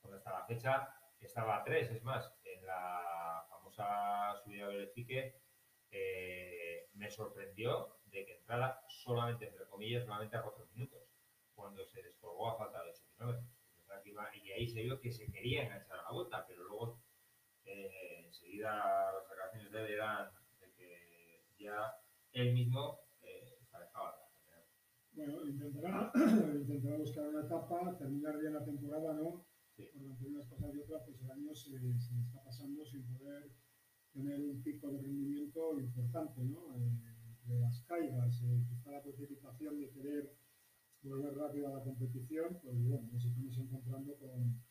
cuando 0.00 0.18
hasta 0.18 0.32
la 0.32 0.44
fecha 0.44 0.92
estaba 1.20 1.58
a 1.58 1.62
3, 1.62 1.88
es 1.88 2.02
más, 2.02 2.34
en 2.42 2.66
la 2.66 3.46
famosa 3.48 4.34
subida 4.42 4.66
del 4.66 4.78
Benfica 4.78 5.38
eh, 5.92 6.88
me 6.94 7.08
sorprendió 7.12 8.00
de 8.06 8.26
que 8.26 8.38
entrara 8.38 8.82
solamente, 8.88 9.46
entre 9.46 9.66
comillas, 9.66 10.04
solamente 10.04 10.36
a 10.36 10.42
4 10.42 10.66
minutos, 10.74 11.00
cuando 11.54 11.86
se 11.86 12.02
descolgó 12.02 12.50
a 12.50 12.58
falta 12.58 12.82
de 12.82 12.90
8 12.90 13.02
kilómetros. 13.12 13.46
Y 14.42 14.50
ahí 14.50 14.66
se 14.66 14.82
vio 14.82 15.00
que 15.00 15.12
se 15.12 15.30
quería 15.30 15.62
enganchar 15.62 16.00
a 16.00 16.02
la 16.02 16.10
vuelta, 16.10 16.44
pero 16.46 16.64
luego 16.64 17.00
eh, 17.64 18.24
enseguida 18.26 19.12
las 19.12 19.28
declaraciones 19.28 19.72
de 19.72 19.78
él 19.80 19.92
eran 19.92 20.30
de 20.60 20.72
que 20.72 21.44
ya 21.58 21.94
él 22.32 22.52
mismo 22.52 23.00
eh, 23.22 23.58
se 23.62 23.76
alejaba 23.76 24.12
de 24.12 24.18
la 24.18 24.28
general. 24.28 24.64
Bueno, 25.12 25.46
intentará, 25.46 26.12
intentará 26.14 26.96
buscar 26.96 27.28
una 27.28 27.46
etapa, 27.46 27.96
terminar 27.98 28.38
bien 28.38 28.54
la 28.54 28.58
temporada, 28.70 29.14
¿no? 29.14 29.44
Sí. 29.76 29.84
Porque 29.92 30.06
entre 30.06 30.28
unas 30.28 30.46
cosas 30.46 30.74
y 30.74 30.78
otras, 30.80 31.02
pues 31.06 31.20
el 31.22 31.30
año 31.30 31.54
se, 31.54 31.76
está 31.76 32.42
pasando 32.44 32.84
sin 32.84 33.02
poder 33.04 33.50
tener 34.12 34.40
un 34.40 34.62
pico 34.62 34.90
de 34.90 35.02
rendimiento 35.02 35.78
importante, 35.78 36.42
¿no? 36.42 36.74
Eh, 36.76 37.10
de 37.44 37.58
las 37.58 37.82
caigas, 37.84 38.42
eh, 38.42 38.64
quizá 38.68 38.92
la 38.92 39.02
precipitación 39.02 39.80
de 39.80 39.90
querer 39.90 40.36
volver 41.02 41.34
rápido 41.34 41.68
a 41.68 41.78
la 41.78 41.82
competición, 41.82 42.58
pues 42.62 42.76
bueno, 42.84 43.08
nos 43.12 43.24
estamos 43.24 43.56
encontrando 43.58 44.14
con, 44.16 44.62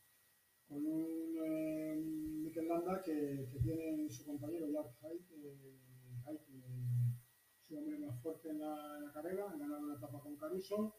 con 0.67 0.85
un 0.85 1.35
eh, 1.43 1.95
Mikel 2.43 2.67
Landa 2.67 3.01
que, 3.01 3.47
que 3.51 3.59
tiene 3.59 4.09
su 4.09 4.25
compañero 4.25 4.69
Jack 4.69 5.03
Haidt, 5.03 5.31
eh, 5.31 5.79
eh, 6.27 6.39
su 7.67 7.77
hombre 7.77 7.99
más 7.99 8.21
fuerte 8.21 8.49
en 8.49 8.59
la, 8.59 8.97
en 8.97 9.05
la 9.05 9.11
carrera, 9.11 9.49
han 9.49 9.59
ganado 9.59 9.81
una 9.81 9.95
etapa 9.95 10.19
con 10.19 10.37
Caruso 10.37 10.95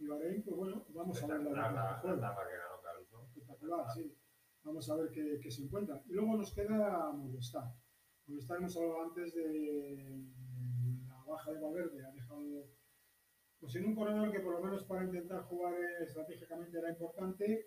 y 0.00 0.06
Bahrein, 0.06 0.42
pues 0.42 0.56
bueno, 0.56 0.84
vamos 0.94 1.22
a 1.22 1.26
ver 1.26 1.42
la 1.42 1.50
la, 1.50 1.68
que 1.68 1.74
la 1.74 1.94
juega. 2.00 2.16
etapa 2.16 2.42
que 2.48 2.56
ganó 2.56 2.82
Caruso. 2.82 3.22
Espectacular, 3.26 3.84
sí. 3.94 4.16
Vamos 4.64 4.90
a 4.90 4.96
ver 4.96 5.10
qué, 5.10 5.38
qué 5.42 5.50
se 5.50 5.62
encuentra. 5.64 6.02
Y 6.06 6.12
luego 6.12 6.36
nos 6.36 6.52
queda 6.54 7.12
Movistar. 7.12 7.64
Movistar 8.26 8.58
hemos 8.58 8.76
hablado 8.76 9.02
antes 9.02 9.34
de 9.34 10.24
la 11.06 11.22
baja 11.26 11.52
de 11.52 11.60
Valverde. 11.60 12.04
Ha 12.04 12.12
dejado, 12.12 12.66
pues 13.58 13.76
en 13.76 13.86
un 13.86 13.94
corredor 13.94 14.32
que 14.32 14.40
por 14.40 14.54
lo 14.54 14.64
menos 14.64 14.84
para 14.84 15.04
intentar 15.04 15.42
jugar 15.42 15.74
estratégicamente 16.00 16.78
era 16.78 16.90
importante. 16.90 17.66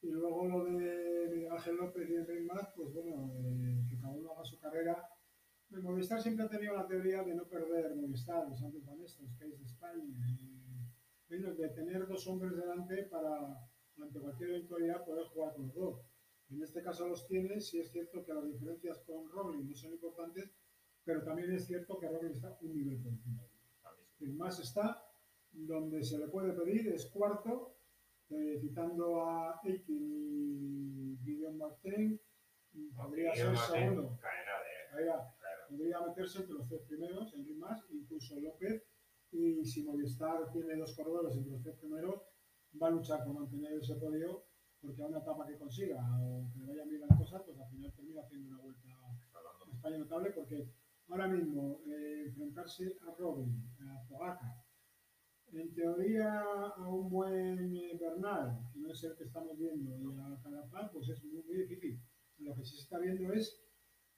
Y 0.00 0.10
luego 0.10 0.48
lo 0.48 0.64
de 0.64 1.48
Ángel 1.48 1.76
López 1.76 2.10
y 2.10 2.16
Enrique 2.16 2.42
Más, 2.42 2.72
pues 2.74 2.92
bueno, 2.92 3.32
eh, 3.36 3.84
que 3.88 3.96
cada 4.00 4.14
uno 4.14 4.32
haga 4.32 4.44
su 4.44 4.58
carrera. 4.58 4.96
El 5.70 5.80
Movistar 5.82 6.20
siempre 6.20 6.44
ha 6.44 6.48
tenido 6.48 6.74
la 6.74 6.86
teoría 6.88 7.22
de 7.22 7.34
no 7.36 7.44
perder 7.48 7.94
Movistar, 7.94 8.48
los 8.48 8.58
Santos 8.58 8.84
Vanestos, 8.84 9.30
que 9.38 9.44
es 9.46 9.58
de 9.60 9.64
España. 9.64 10.02
Eh, 11.32 11.40
bueno, 11.40 11.54
de 11.54 11.68
tener 11.70 12.06
dos 12.06 12.26
hombres 12.28 12.56
delante 12.56 13.04
para, 13.04 13.58
ante 14.00 14.20
cualquier 14.20 14.50
eventualidad, 14.50 15.04
poder 15.04 15.26
jugar 15.26 15.54
con 15.54 15.66
los 15.66 15.74
dos. 15.74 16.00
En 16.50 16.62
este 16.62 16.82
caso 16.82 17.08
los 17.08 17.26
tiene, 17.26 17.60
sí 17.60 17.80
es 17.80 17.90
cierto 17.90 18.24
que 18.24 18.34
las 18.34 18.46
diferencias 18.46 18.98
con 19.06 19.28
Roglic 19.30 19.64
no 19.66 19.74
son 19.74 19.92
importantes, 19.92 20.50
pero 21.04 21.22
también 21.24 21.50
es 21.52 21.66
cierto 21.66 21.98
que 21.98 22.08
Roglic 22.08 22.32
está 22.32 22.58
un 22.60 22.74
nivel 22.74 22.98
por 23.02 23.12
encima. 23.12 23.42
El 24.20 24.34
más 24.34 24.58
está 24.60 25.04
donde 25.50 26.02
se 26.02 26.18
le 26.18 26.28
puede 26.28 26.52
pedir, 26.52 26.88
es 26.88 27.06
cuarto, 27.06 27.76
eh, 28.30 28.58
citando 28.60 29.24
a 29.26 29.60
Eikin 29.64 30.12
y 30.12 31.16
Guillaume 31.24 31.58
Martin, 31.58 32.20
podría 32.96 33.34
ser 33.34 33.52
Martín 33.52 33.74
segundo. 33.80 34.02
de- 34.02 34.96
Ahí 34.98 35.06
va 35.06 35.34
claro. 35.38 35.62
podría 35.70 36.00
meterse 36.06 36.38
entre 36.40 36.54
los 36.54 36.68
tres 36.68 36.82
primeros, 36.82 37.32
Enrique 37.34 37.58
Más, 37.58 37.82
incluso 37.90 38.38
López, 38.40 38.82
y 39.32 39.64
si 39.64 39.82
Movistar 39.82 40.50
tiene 40.52 40.76
dos 40.76 40.94
corredores 40.94 41.34
entre 41.36 41.52
los 41.52 41.62
tres 41.62 41.76
primeros, 41.76 42.22
va 42.80 42.88
a 42.88 42.90
luchar 42.90 43.24
por 43.24 43.34
mantener 43.34 43.72
ese 43.78 43.96
podio, 43.96 44.44
porque 44.80 45.02
a 45.02 45.06
una 45.06 45.18
etapa 45.18 45.46
que 45.46 45.58
consiga 45.58 46.00
o 46.20 46.48
que 46.52 46.60
le 46.60 46.66
vayan 46.66 46.88
bien 46.88 47.00
las 47.00 47.18
cosas, 47.18 47.42
pues 47.44 47.58
al 47.58 47.68
final 47.70 47.92
termina 47.94 48.20
haciendo 48.20 48.48
una 48.48 48.62
vuelta 48.62 48.88
a 48.88 49.74
España 49.74 49.98
notable, 49.98 50.30
porque 50.32 50.68
ahora 51.08 51.28
mismo 51.28 51.80
eh, 51.86 52.24
enfrentarse 52.26 52.98
a 53.00 53.14
Robin, 53.14 53.62
a 53.80 54.06
Pogacar, 54.08 54.54
en 55.52 55.74
teoría 55.74 56.40
a 56.76 56.88
un 56.88 57.10
buen 57.10 57.76
eh, 57.76 57.98
Bernal, 57.98 58.58
que 58.72 58.80
no 58.80 58.90
es 58.90 59.04
el 59.04 59.16
que 59.16 59.24
estamos 59.24 59.58
viendo, 59.58 59.98
y 59.98 60.18
a 60.18 60.40
Calafat, 60.42 60.92
pues 60.92 61.08
es 61.08 61.24
muy, 61.24 61.42
muy 61.42 61.56
difícil. 61.56 62.00
Lo 62.38 62.54
que 62.54 62.64
sí 62.64 62.76
se 62.76 62.82
está 62.82 62.98
viendo 62.98 63.32
es 63.32 63.62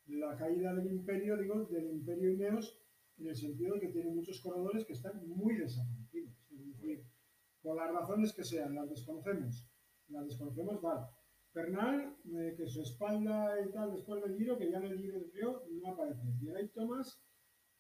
la 0.07 0.37
caída 0.37 0.75
del 0.75 0.87
imperio, 0.87 1.37
digo, 1.37 1.65
del 1.67 1.91
imperio 1.91 2.31
Ineos, 2.31 2.84
en 3.19 3.29
el 3.29 3.37
sentido 3.37 3.75
de 3.75 3.81
que 3.81 3.89
tiene 3.89 4.11
muchos 4.11 4.41
corredores 4.41 4.85
que 4.85 4.93
están 4.93 5.27
muy 5.29 5.57
desaparecidos. 5.57 6.35
Es 6.51 6.67
decir, 6.67 7.05
por 7.63 7.77
las 7.77 7.93
razones 7.93 8.33
que 8.33 8.45
sean, 8.45 8.75
las 8.75 8.89
desconocemos. 8.91 9.69
Las 10.09 10.27
desconocemos, 10.27 10.81
vale. 10.83 11.07
Bernal, 11.55 12.17
eh, 12.35 12.55
que 12.57 12.67
su 12.67 12.83
espalda 12.83 13.55
y 13.65 13.71
tal, 13.71 13.93
después 13.93 14.21
del 14.23 14.37
giro, 14.37 14.59
que 14.59 14.71
ya 14.71 14.79
en 14.79 14.85
el 14.85 14.99
giro 14.99 15.21
del 15.21 15.33
río 15.33 15.63
no 15.71 15.93
aparece. 15.93 16.27
Y 16.43 16.49
ahí 16.51 16.69
Thomas, 16.71 17.23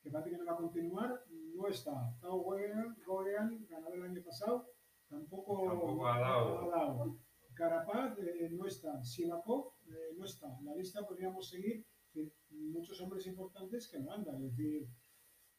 que 0.00 0.10
parece 0.10 0.30
que 0.30 0.36
no 0.38 0.46
va 0.46 0.52
a 0.52 0.56
continuar, 0.56 1.24
no 1.28 1.66
está. 1.68 2.16
Tao 2.20 2.38
Gorean, 2.38 3.66
ganador 3.68 3.98
el 3.98 4.04
año 4.04 4.22
pasado, 4.22 4.70
tampoco, 5.08 5.66
Tampoco 5.66 6.06
ha 6.06 6.20
dado. 6.20 6.72
ha 6.72 6.78
dado. 6.78 7.18
Carapaz 7.54 8.16
eh, 8.18 8.48
no 8.52 8.66
está. 8.66 9.02
Sivakov 9.02 9.72
eh, 9.88 10.14
no 10.16 10.24
está. 10.24 10.48
La 10.62 10.74
lista 10.76 11.06
podríamos 11.06 11.48
seguir 11.48 11.84
muchos 12.50 13.00
hombres 13.00 13.26
importantes 13.26 13.88
que 13.88 13.98
no 13.98 14.12
andan. 14.12 14.36
Es 14.36 14.56
decir, 14.56 14.88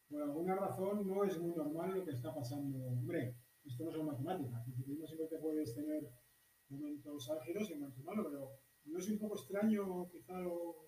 por 0.08 0.22
alguna 0.22 0.54
razón 0.54 1.06
no 1.06 1.24
es 1.24 1.38
muy 1.38 1.54
normal 1.54 1.94
lo 1.94 2.04
que 2.04 2.12
está 2.12 2.34
pasando. 2.34 2.78
Hombre, 2.78 3.36
esto 3.64 3.84
no 3.84 3.92
son 3.92 4.06
matemáticas. 4.06 4.66
El 4.66 4.74
ciclismo 4.74 5.06
siempre 5.06 5.28
te 5.28 5.38
puedes 5.38 5.74
tener 5.74 6.02
momentos 6.68 7.30
álgidos 7.30 7.70
y 7.70 7.74
momentos 7.74 8.04
malos, 8.04 8.26
pero 8.30 8.50
no 8.84 8.98
es 8.98 9.08
un 9.10 9.18
poco 9.18 9.34
extraño 9.34 10.08
quizá 10.10 10.38
lo... 10.40 10.86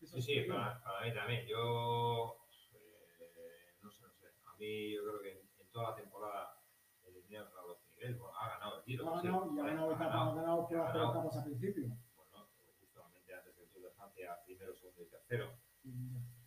Sí, 0.00 0.22
sí, 0.22 0.40
para, 0.48 0.80
para 0.82 1.04
mí 1.04 1.12
también. 1.12 1.46
Yo, 1.46 2.38
eh, 2.72 3.74
no 3.82 3.90
sé, 3.90 4.02
no 4.04 4.12
sé. 4.12 4.26
A 4.46 4.56
mí 4.56 4.94
yo 4.94 5.02
creo 5.02 5.20
que 5.20 5.32
en, 5.32 5.50
en 5.58 5.70
toda 5.72 5.90
la 5.90 5.96
temporada 5.96 6.58
el 7.04 7.16
Ineos 7.16 7.52
ha 7.52 7.64
otro 7.64 7.88
nivel. 7.94 8.14
Bueno, 8.14 8.34
ha 8.38 8.48
ganado 8.48 8.78
el 8.78 8.84
Giro. 8.84 9.08
Ha 9.08 9.22
ganado, 9.22 9.52
y 9.52 9.58
ha 9.58 9.64
ganado, 9.64 9.90
ha 9.90 9.98
ganado. 9.98 10.34
ganado 10.36 10.68
ganado. 10.68 11.10
etapas 11.10 11.36
al 11.36 11.44
principio. 11.44 11.88
Bueno, 12.14 12.48
justamente 12.80 13.34
antes 13.34 13.56
del 13.56 13.68
Tour 13.70 13.82
de 13.82 13.90
Francia, 13.90 14.38
primero, 14.46 14.74
segundo 14.74 15.02
y 15.02 15.06
tercero. 15.06 15.58
Y, 15.82 16.14
el 16.14 16.37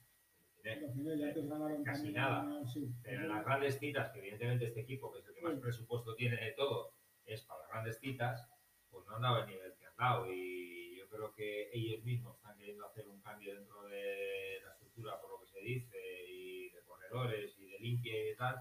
Ineos. 0.69 0.83
al 0.89 0.93
final 0.95 1.17
ya 1.19 1.27
antes 1.27 1.49
ganaron 1.49 1.83
Casi 1.83 2.11
nada. 2.11 2.43
ganaron, 2.43 2.67
sí. 2.67 2.89
Pero 3.03 3.21
en 3.23 3.29
las 3.29 3.45
grandes 3.45 3.79
citas, 3.79 4.11
que 4.11 4.19
evidentemente 4.19 4.65
este 4.65 4.81
equipo, 4.81 5.11
que 5.11 5.19
es 5.19 5.27
el 5.27 5.35
que 5.35 5.41
más 5.41 5.53
Sí. 5.55 5.59
presupuesto 5.61 6.15
tiene 6.15 6.37
de 6.37 6.51
todo, 6.53 6.93
es 7.25 7.41
para 7.45 7.61
las 7.61 7.69
grandes 7.69 7.99
citas, 7.99 8.47
pues 8.89 9.05
no 9.07 9.15
han 9.15 9.21
dado 9.21 9.39
el 9.43 9.47
nivel 9.47 9.73
que 9.77 9.85
han 9.85 9.95
dado. 9.97 10.31
Y 10.31 10.97
yo 10.97 11.07
creo 11.09 11.33
que 11.33 11.69
ellos 11.73 12.03
mismos 12.03 12.35
están 12.37 12.57
queriendo 12.57 12.85
hacer 12.85 13.07
un 13.07 13.21
cambio 13.21 13.55
dentro 13.55 13.83
de 13.83 14.59
la 14.63 14.71
estructura, 14.71 15.19
por 15.21 15.31
lo 15.31 15.39
que 15.39 15.47
se 15.47 15.59
dice, 15.59 15.97
y 16.27 16.69
de 16.69 16.81
corredores, 16.83 17.57
y 17.57 17.65
de 17.69 17.79
limpia 17.79 18.17
y 18.19 18.25
de 18.27 18.35
tal. 18.35 18.55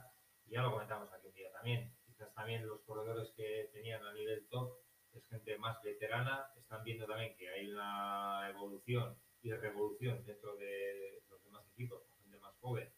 Y 0.47 0.53
ya 0.53 0.63
lo 0.63 0.73
comentamos 0.73 1.13
aquí 1.13 1.27
un 1.29 1.35
día 1.35 1.51
también. 1.53 1.93
Quizás 2.07 2.33
también 2.35 2.67
los 2.67 2.81
corredores 2.83 3.33
que 3.37 3.71
tenían 3.73 4.05
a 4.05 4.13
nivel 4.13 4.47
top 4.49 4.79
es 5.13 5.27
gente 5.29 5.59
más 5.59 5.83
veterana, 5.83 6.47
están 6.57 6.85
viendo 6.85 7.05
también 7.07 7.35
que 7.37 7.49
hay 7.49 7.69
una 7.71 8.49
evolución 8.51 9.17
y 9.43 9.51
revolución 9.53 10.25
dentro 10.25 10.55
de 10.57 11.21
equipos, 11.81 12.03
con 12.05 12.19
gente 12.23 12.39
más 12.39 12.55
joven 12.59 12.89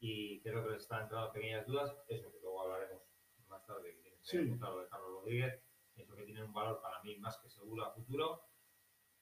y 0.00 0.40
creo 0.42 0.64
que 0.64 0.72
les 0.72 0.82
están 0.82 1.04
entrando 1.04 1.32
pequeñas 1.32 1.66
dudas, 1.66 1.96
eso 2.08 2.30
que 2.32 2.40
luego 2.40 2.62
hablaremos 2.62 3.02
más 3.48 3.64
tarde, 3.66 3.92
que 3.94 4.00
tiene 4.02 4.16
que 4.18 4.24
Sí. 4.24 4.38
de 4.38 4.58
Carlos 4.58 4.90
Rodríguez, 4.90 5.62
eso 5.94 6.16
que 6.16 6.24
tiene 6.24 6.42
un 6.42 6.52
valor 6.52 6.80
para 6.82 7.00
mí 7.02 7.16
más 7.18 7.38
que 7.38 7.48
seguro 7.48 7.84
a 7.84 7.92
futuro, 7.94 8.42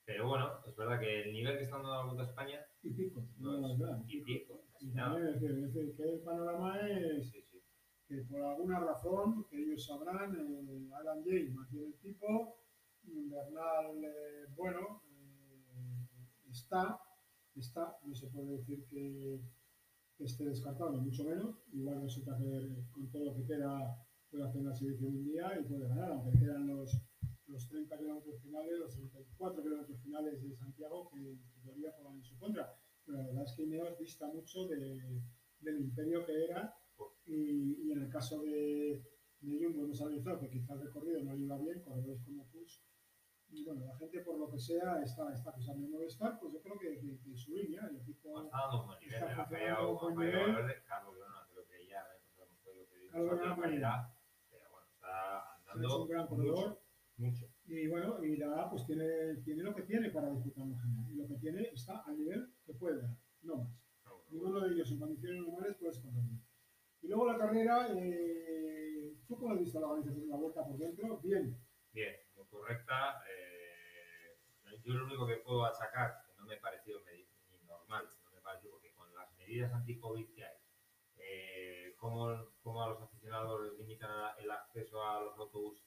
pero 0.04 0.28
bueno, 0.28 0.60
es 0.66 0.74
verdad 0.76 0.98
que 0.98 1.22
el 1.22 1.32
nivel 1.32 1.56
que 1.58 1.64
están 1.64 1.82
dando 1.82 1.96
la 1.96 2.04
Vuelta 2.04 2.22
a 2.22 2.26
España 2.26 2.66
Y 2.82 2.90
pico, 2.94 3.22
no 3.38 3.70
es 3.72 3.78
verdad. 3.78 4.02
y 4.08 4.22
pico, 4.22 4.64
casi 4.72 4.86
Y 4.88 4.92
nada. 4.94 5.12
también, 5.14 5.34
es 5.34 5.40
decir, 5.40 5.58
es 5.64 5.74
decir, 5.74 5.96
que 5.96 6.02
el 6.02 6.20
panorama 6.22 6.80
es 6.90 7.30
Sí, 7.30 7.42
sí. 7.42 7.62
que 8.08 8.16
por 8.28 8.40
alguna 8.42 8.80
razón, 8.80 9.44
que 9.48 9.56
ellos 9.62 9.86
sabrán, 9.86 10.34
eh, 10.34 10.88
Alan 10.94 11.22
James 11.24 11.52
mantiene 11.54 11.86
el 11.86 11.98
tipo, 12.00 12.58
Bernal, 13.02 14.02
eh, 14.04 14.46
bueno, 14.56 15.02
eh, 15.06 16.06
está, 16.50 16.98
está, 17.60 17.98
no 18.04 18.14
se 18.14 18.28
puede 18.28 18.58
decir 18.58 18.84
que, 18.86 19.40
esté 20.18 20.44
descartado, 20.44 20.92
mucho 21.00 21.24
menos, 21.24 21.56
igual 21.72 22.02
resulta 22.02 22.36
que 22.38 22.84
con 22.92 23.10
todo 23.10 23.24
lo 23.26 23.34
que 23.34 23.44
queda 23.44 23.96
puede 24.30 24.44
hacer 24.44 24.60
una 24.60 24.72
selección 24.74 25.16
un 25.16 25.24
día 25.24 25.58
y 25.60 25.64
puede 25.64 25.88
ganar, 25.88 26.12
aunque 26.12 26.38
quedan 26.38 26.66
los, 26.68 26.96
los 27.48 27.68
30 27.68 27.98
kilómetros 27.98 28.40
finales, 28.40 28.78
los 28.78 28.94
34 28.94 29.62
kilómetros 29.62 30.00
finales 30.02 30.42
de 30.42 30.54
Santiago 30.54 31.10
que 31.10 31.36
teoría 31.62 31.92
juegan 31.92 32.16
en 32.16 32.24
su 32.24 32.38
contra. 32.38 32.72
Pero 33.04 33.18
la 33.18 33.26
verdad 33.26 33.44
es 33.44 33.52
que 33.56 33.62
Ineos 33.64 33.98
dista 33.98 34.26
mucho 34.28 34.66
de- 34.68 35.20
del 35.60 35.80
imperio 35.80 36.24
que 36.24 36.44
era 36.44 36.74
y, 37.26 37.90
en 37.90 38.02
el 38.02 38.08
caso 38.08 38.42
de, 38.42 39.02
de 39.40 39.64
Jumbo 39.64 39.84
hemos 39.84 40.00
analizado 40.00 40.40
que 40.40 40.48
quizás 40.50 40.78
el 40.80 40.86
recorrido 40.86 41.22
no 41.22 41.36
iba 41.36 41.58
bien, 41.58 41.80
corredores 41.82 42.22
como 42.24 42.46
Push. 42.50 42.78
Y 43.56 43.64
bueno, 43.64 43.86
la 43.86 43.96
gente 43.96 44.20
por 44.20 44.36
lo 44.38 44.50
que 44.50 44.58
sea 44.58 45.00
está, 45.00 45.32
está 45.32 45.50
acusando 45.50 45.86
de 45.86 45.88
Movistar, 45.92 46.38
pues 46.40 46.52
yo 46.52 46.60
creo 46.60 46.76
que, 46.78 46.98
que, 46.98 47.18
que 47.20 47.36
su 47.36 47.52
línea, 47.52 47.86
el 47.88 47.96
equipo... 47.98 48.42
Está 48.42 48.58
dando 48.58 48.84
un 48.84 48.98
nivel. 48.98 49.20
Valverde, 49.22 50.82
Carlos 50.88 51.14
creo 51.52 51.66
que 51.68 51.86
ya, 51.88 52.00
eh, 52.00 52.20
pues 52.34 52.48
hemos 52.48 52.60
podido 52.62 52.86
pedir 52.86 53.10
Carlos 53.12 53.30
mucha 53.30 53.42
Verona, 53.44 53.62
calidad, 53.62 54.14
pero 54.50 54.70
bueno, 54.70 54.86
está 54.92 55.38
Es 55.62 55.68
andando 55.70 56.02
un 56.02 56.08
gran 56.08 56.26
corredor. 56.26 56.80
mucho, 57.16 57.46
mucho. 57.46 57.46
Y 57.66 57.86
bueno, 57.86 58.24
y 58.24 58.36
la 58.36 58.68
pues 58.70 58.86
tiene, 58.86 59.36
tiene 59.44 59.62
lo 59.62 59.74
que 59.74 59.82
tiene 59.82 60.10
para 60.10 60.30
disputar 60.30 60.64
en 60.66 60.76
general. 60.76 61.10
Y 61.12 61.14
lo 61.16 61.28
que 61.28 61.34
tiene 61.36 61.62
está 61.72 61.98
al 62.00 62.18
nivel 62.18 62.52
que 62.66 62.74
puede 62.74 63.00
dar, 63.02 63.16
no 63.42 63.56
más. 63.58 63.68
No, 64.04 64.10
no, 64.10 64.24
Ninguno 64.30 64.60
de 64.62 64.74
ellos 64.74 64.90
en 64.90 64.98
condiciones 64.98 65.40
normales 65.42 65.76
puede 65.76 65.92
correrlo. 66.02 66.38
Y 67.02 67.06
luego 67.08 67.26
la 67.30 67.38
carrera, 67.38 67.88
eh, 67.94 69.14
¿tú 69.28 69.36
cómo 69.36 69.52
has 69.54 69.60
visto 69.60 69.78
la 69.78 69.86
organización 69.86 70.22
de 70.22 70.26
la 70.28 70.36
vuelta 70.36 70.64
por 70.66 70.76
dentro? 70.76 71.20
Bien. 71.22 71.56
Bien, 71.92 72.12
correcta. 72.54 73.22
eh, 73.28 74.38
yo 74.84 74.94
lo 74.94 75.06
único 75.06 75.26
que 75.26 75.36
puedo 75.36 75.64
achacar, 75.64 76.22
que 76.26 76.34
no 76.36 76.46
me 76.46 76.56
pareció 76.58 77.00
ni 77.00 77.26
normal, 77.66 78.08
no 78.24 78.30
me 78.32 78.40
pareció 78.40 78.70
porque 78.70 78.92
con 78.92 79.12
las 79.14 79.32
medidas 79.36 79.72
anti-COVID 79.72 80.34
que 80.34 80.44
hay, 80.44 80.56
eh, 81.16 81.94
cómo, 81.96 82.52
cómo 82.62 82.82
a 82.82 82.90
los 82.90 83.02
aficionados 83.02 83.62
les 83.62 83.78
limitan 83.78 84.10
el 84.38 84.50
acceso 84.50 85.02
a 85.02 85.20
los 85.22 85.38
autobuses, 85.38 85.84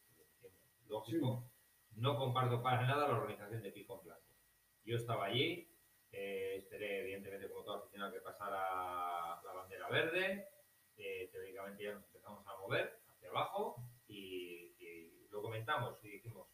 lógico, 0.88 1.52
no 1.92 2.18
comparto 2.18 2.62
para 2.62 2.86
nada 2.88 3.08
la 3.08 3.18
organización 3.18 3.62
de 3.62 3.72
Pico 3.72 4.00
en 4.00 4.06
Blanco. 4.06 4.36
Yo 4.84 4.96
estaba 4.96 5.26
allí, 5.26 5.70
eh, 6.12 6.56
esperé 6.58 7.02
evidentemente 7.02 7.50
como 7.50 7.64
todo 7.64 7.76
aficionado 7.76 8.14
que 8.14 8.22
pasara 8.22 9.42
la 9.44 9.54
bandera 9.54 9.90
verde, 9.90 10.48
eh, 10.96 11.30
teóricamente 11.32 11.84
ya 11.84 11.94
nos 11.94 12.06
empezamos 12.06 12.48
a 12.48 12.58
mover 12.58 13.00
hacia 13.10 13.30
abajo 13.30 13.76
y, 14.08 14.74
y 14.80 15.28
lo 15.30 15.42
comentamos 15.42 16.04
y 16.04 16.10
dijimos, 16.10 16.48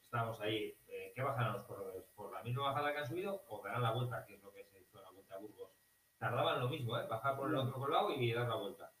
estábamos 0.00 0.40
ahí, 0.40 0.76
eh, 0.88 1.12
¿qué 1.14 1.22
bajarán 1.22 1.54
los 1.54 1.66
corredores? 1.66 2.04
¿Por 2.14 2.32
la 2.32 2.42
misma 2.42 2.64
bajada 2.64 2.92
que 2.92 2.98
han 2.98 3.08
subido 3.08 3.44
o 3.48 3.62
darán 3.62 3.82
la 3.82 3.92
vuelta, 3.92 4.24
que 4.26 4.34
es 4.34 4.42
lo 4.42 4.52
que 4.52 4.64
se 4.64 4.80
hizo 4.80 4.98
en 4.98 5.04
la 5.04 5.10
vuelta 5.10 5.34
a 5.34 5.38
Burgos? 5.38 5.70
Tardaban 6.18 6.60
lo 6.60 6.68
mismo, 6.68 6.96
¿eh? 6.98 7.06
bajar 7.08 7.36
por 7.36 7.48
el 7.48 7.56
otro 7.56 7.74
colado 7.74 8.10
y 8.14 8.32
dar 8.32 8.48
la 8.48 8.56
vuelta. 8.56 8.92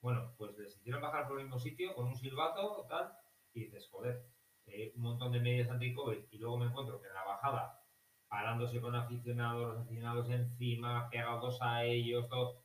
Bueno, 0.00 0.32
pues 0.38 0.56
les 0.58 0.76
hicieron 0.76 1.02
bajar 1.02 1.26
por 1.26 1.38
el 1.38 1.44
mismo 1.44 1.58
sitio 1.58 1.94
con 1.94 2.06
un 2.06 2.16
silbato, 2.16 2.86
tal, 2.88 3.12
y 3.52 3.64
dices, 3.64 3.88
joder, 3.90 4.24
eh, 4.66 4.92
un 4.94 5.02
montón 5.02 5.32
de 5.32 5.40
medidas 5.40 5.70
anti-COVID 5.70 6.24
y 6.30 6.38
luego 6.38 6.58
me 6.58 6.66
encuentro 6.66 7.00
que 7.00 7.08
en 7.08 7.14
la 7.14 7.24
bajada, 7.24 7.82
parándose 8.28 8.80
con 8.80 8.94
aficionados, 8.94 9.74
los 9.74 9.78
aficionados 9.80 10.30
encima, 10.30 11.08
pegados 11.10 11.58
a 11.62 11.84
ellos, 11.84 12.28
todo, 12.28 12.62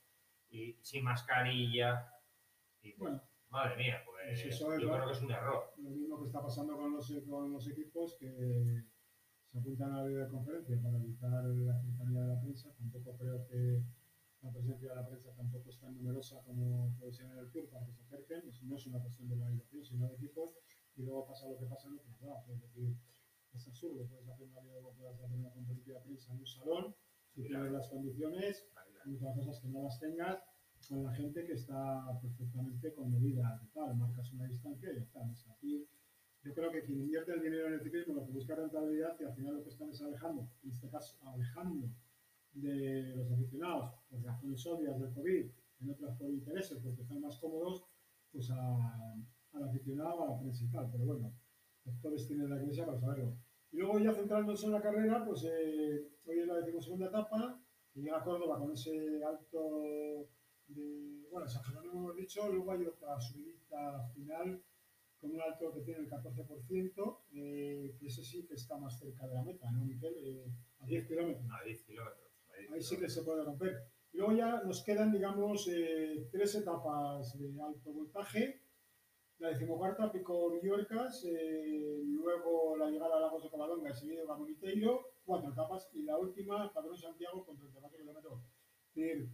y 0.49 0.77
sin 0.81 1.03
mascarilla, 1.03 2.09
y 2.81 2.93
Bueno, 2.97 3.21
madre 3.53 3.77
mía, 3.77 4.01
pues 4.03 4.45
eso 4.45 4.73
es 4.73 4.81
yo 4.81 4.89
creo 4.89 5.05
que 5.05 5.13
es 5.13 5.21
un 5.21 5.31
error. 5.31 5.73
lo 5.77 5.89
mismo 5.91 6.19
que 6.19 6.25
está 6.25 6.41
pasando 6.41 6.75
con 6.75 6.91
los, 6.91 7.13
con 7.29 7.53
los 7.53 7.67
equipos 7.69 8.17
que 8.19 8.83
se 9.45 9.57
apuntan 9.59 9.93
a 9.93 10.01
la 10.01 10.07
videoconferencia 10.07 10.81
para 10.81 10.97
evitar 10.97 11.45
la 11.45 11.79
cercanía 11.79 12.21
de 12.21 12.27
la 12.27 12.41
prensa. 12.41 12.73
Tampoco 12.73 13.15
creo 13.15 13.45
que 13.45 13.83
la 14.41 14.51
presencia 14.51 14.89
de 14.89 14.95
la 14.95 15.07
prensa 15.07 15.29
tampoco 15.35 15.69
es 15.69 15.79
tan 15.79 15.93
numerosa 15.93 16.41
como 16.43 16.97
puede 16.97 17.13
ser 17.13 17.27
en 17.27 17.37
el 17.37 17.51
Tour 17.51 17.69
para 17.69 17.85
que 17.85 17.93
se 17.93 18.01
acerquen. 18.01 18.41
No 18.63 18.75
es 18.75 18.87
una 18.87 18.99
cuestión 18.99 19.29
de 19.29 19.35
organización, 19.35 19.85
sino 19.85 20.07
de 20.07 20.15
equipos. 20.15 20.57
Y 20.95 21.03
luego 21.03 21.27
pasa 21.27 21.47
lo 21.47 21.57
que 21.59 21.65
pasa 21.65 21.87
en 21.87 21.99
otros 21.99 22.21
lados. 22.21 22.49
Es 22.49 22.59
decir, 22.59 22.97
es 23.53 23.67
absurdo. 23.67 24.07
Puedes 24.07 24.27
hacer 24.27 24.47
una, 24.47 24.61
puedes 24.97 25.21
hacer 25.21 25.37
una 25.37 25.51
conferencia 25.51 25.93
de 25.93 26.01
prensa 26.01 26.33
en 26.33 26.39
un 26.39 26.47
salón 26.47 26.95
si 27.35 27.43
tienes 27.43 27.71
las 27.71 27.89
condiciones 27.89 28.67
y 29.05 29.15
otra 29.15 29.33
cosa 29.33 29.51
es 29.51 29.59
que 29.59 29.67
no 29.67 29.83
las 29.83 29.99
tengas 29.99 30.43
con 30.87 31.03
la 31.03 31.13
gente 31.13 31.45
que 31.45 31.53
está 31.53 32.19
perfectamente 32.21 32.93
con 32.93 33.11
medidas 33.11 33.61
de 33.61 33.67
tal, 33.69 33.95
marcas 33.95 34.31
una 34.33 34.47
distancia 34.47 34.91
y 34.91 34.95
ya 34.95 35.01
está. 35.01 35.21
Aquí 35.51 35.87
yo 36.43 36.53
creo 36.53 36.71
que 36.71 36.83
quien 36.83 37.01
invierte 37.01 37.33
el 37.33 37.41
dinero 37.41 37.67
en 37.67 37.73
el 37.73 37.81
ciclismo 37.81 38.15
lo 38.15 38.25
que 38.25 38.31
busca 38.31 38.55
rentabilidad 38.55 39.15
y 39.19 39.23
al 39.23 39.33
final 39.33 39.55
lo 39.55 39.63
que 39.63 39.69
están 39.69 39.89
es 39.89 40.01
alejando, 40.01 40.49
en 40.63 40.71
este 40.71 40.89
caso 40.89 41.17
alejando 41.27 41.89
de 42.53 43.15
los 43.15 43.31
aficionados 43.31 43.93
por 44.09 44.23
razones 44.23 44.65
obvias 44.67 44.99
del 44.99 45.13
COVID, 45.13 45.45
en 45.81 45.89
otras 45.89 46.17
por 46.17 46.29
intereses, 46.29 46.79
porque 46.83 47.01
están 47.01 47.21
más 47.21 47.37
cómodos, 47.37 47.85
pues 48.31 48.49
a, 48.51 49.13
al 49.53 49.63
aficionado, 49.63 50.23
a 50.23 50.31
la 50.31 50.39
prensa 50.39 50.63
y 50.63 50.67
tal. 50.67 50.89
Pero 50.91 51.05
bueno, 51.05 51.33
actores 51.85 52.27
tienen 52.27 52.49
la 52.49 52.61
iglesia 52.61 52.85
para 52.85 52.99
saberlo. 52.99 53.35
Y 53.71 53.77
luego 53.77 53.99
ya 53.99 54.13
centrándonos 54.13 54.63
en 54.63 54.71
la 54.71 54.81
carrera, 54.81 55.25
pues 55.25 55.43
eh, 55.45 56.07
hoy 56.25 56.39
es 56.39 56.47
la 56.47 56.57
decimosegunda 56.57 57.07
etapa, 57.07 57.59
que 57.91 58.01
llega 58.01 58.19
a 58.19 58.23
Córdoba 58.23 58.59
con 58.59 58.71
ese 58.71 59.23
alto 59.23 60.29
de, 60.67 61.27
bueno, 61.31 61.47
San 61.47 61.63
Jerónimo 61.63 61.99
hemos 61.99 62.15
dicho, 62.15 62.47
luego 62.51 62.71
hay 62.71 62.85
otra 62.85 63.19
subidita 63.19 64.07
final 64.13 64.63
con 65.19 65.31
un 65.31 65.41
alto 65.41 65.73
que 65.73 65.81
tiene 65.81 66.01
el 66.01 66.09
14%, 66.09 67.19
eh, 67.33 67.95
que 67.97 68.07
ese 68.07 68.23
sí 68.23 68.45
que 68.45 68.55
está 68.55 68.77
más 68.77 68.99
cerca 68.99 69.25
de 69.27 69.33
la 69.33 69.43
meta, 69.43 69.71
¿no, 69.71 69.85
Miquel? 69.85 70.13
Eh, 70.17 70.51
a 70.79 70.85
10 70.85 71.07
kilómetros. 71.07 71.45
A 71.49 71.63
10 71.63 71.83
kilómetros. 71.83 72.31
a 72.49 72.57
10 72.57 72.71
Ahí 72.71 72.81
sí 72.81 72.97
que 72.97 73.09
se 73.09 73.23
puede 73.23 73.43
romper. 73.43 73.87
Y 74.11 74.17
luego 74.17 74.33
ya 74.33 74.61
nos 74.63 74.83
quedan, 74.83 75.11
digamos, 75.11 75.67
eh, 75.71 76.27
tres 76.31 76.55
etapas 76.55 77.37
de 77.39 77.61
alto 77.61 77.91
voltaje. 77.91 78.61
La 79.39 79.49
decimocuarta, 79.49 80.11
Pico 80.11 80.51
Villorcas, 80.51 81.25
eh, 81.25 82.01
luego 82.05 82.77
la 82.77 82.89
llegada 82.89 83.17
a 83.17 83.21
Lagos 83.21 83.43
de 83.43 83.49
Covadonga 83.49 83.89
y 83.89 83.93
seguido 83.93 84.27
Gamoniteiro, 84.27 85.13
cuatro 85.25 85.51
etapas, 85.51 85.89
y 85.93 86.03
la 86.03 86.17
última, 86.17 86.71
Padrón 86.71 86.97
Santiago, 86.97 87.43
con 87.43 87.57
34 87.57 87.97
kilómetros. 87.97 88.39
Es 88.89 88.95
decir, 88.95 89.29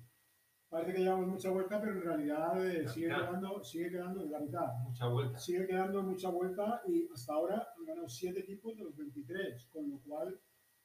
parece 0.70 0.94
que 0.94 1.00
llevamos 1.00 1.28
mucha 1.28 1.50
vuelta, 1.50 1.82
pero 1.82 1.94
en 1.94 2.02
realidad 2.02 2.66
eh, 2.66 2.88
sigue, 2.88 3.08
quedando, 3.08 3.64
sigue 3.64 3.90
quedando 3.90 4.24
en 4.24 4.32
la 4.32 4.40
mitad. 4.40 4.68
Mucha 4.84 5.08
vuelta. 5.08 5.38
Sigue 5.40 5.68
quedando 5.68 6.04
mucha 6.04 6.30
vuelta 6.30 6.82
y 6.88 7.10
hasta 7.12 7.34
ahora 7.34 7.68
han 7.78 7.86
ganado 7.86 8.08
7 8.08 8.40
equipos 8.40 8.78
de 8.78 8.84
los 8.84 8.96
23, 8.96 9.68
con 9.72 9.90
lo 9.90 10.00
cual 10.00 10.40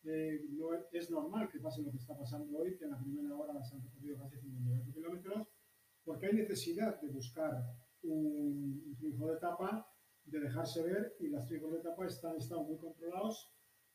eh, 0.05 0.47
no 0.51 0.68
es, 0.92 1.11
normal 1.11 1.49
que 1.51 1.61
pase 1.61 1.83
lo 1.83 1.90
que 1.90 1.99
está 1.99 2.16
pasando 2.16 2.59
hoy, 2.59 2.77
que 2.77 2.85
en 2.85 2.92
la 2.92 2.99
primera 2.99 3.35
hora 3.35 3.62
se 3.62 3.77
han 3.77 3.83
recorrido 3.83 4.18
casi 4.18 4.38
58 4.38 4.92
kilómetros, 4.92 5.49
porque 6.03 6.27
hay 6.27 6.35
necesidad 6.35 7.01
de 7.01 7.09
buscar 7.09 7.53
un, 8.03 8.83
un 8.87 8.97
triunfo 8.97 9.29
de 9.29 9.37
etapa, 9.37 9.87
de 10.25 10.40
dejarse 10.40 10.83
ver, 10.83 11.16
y 11.20 11.29
los 11.29 11.44
triunfos 11.47 11.73
de 11.73 11.79
etapa 11.81 12.07
están, 12.07 12.37
están 12.37 12.64
muy 12.64 12.79
controlados, 12.79 13.51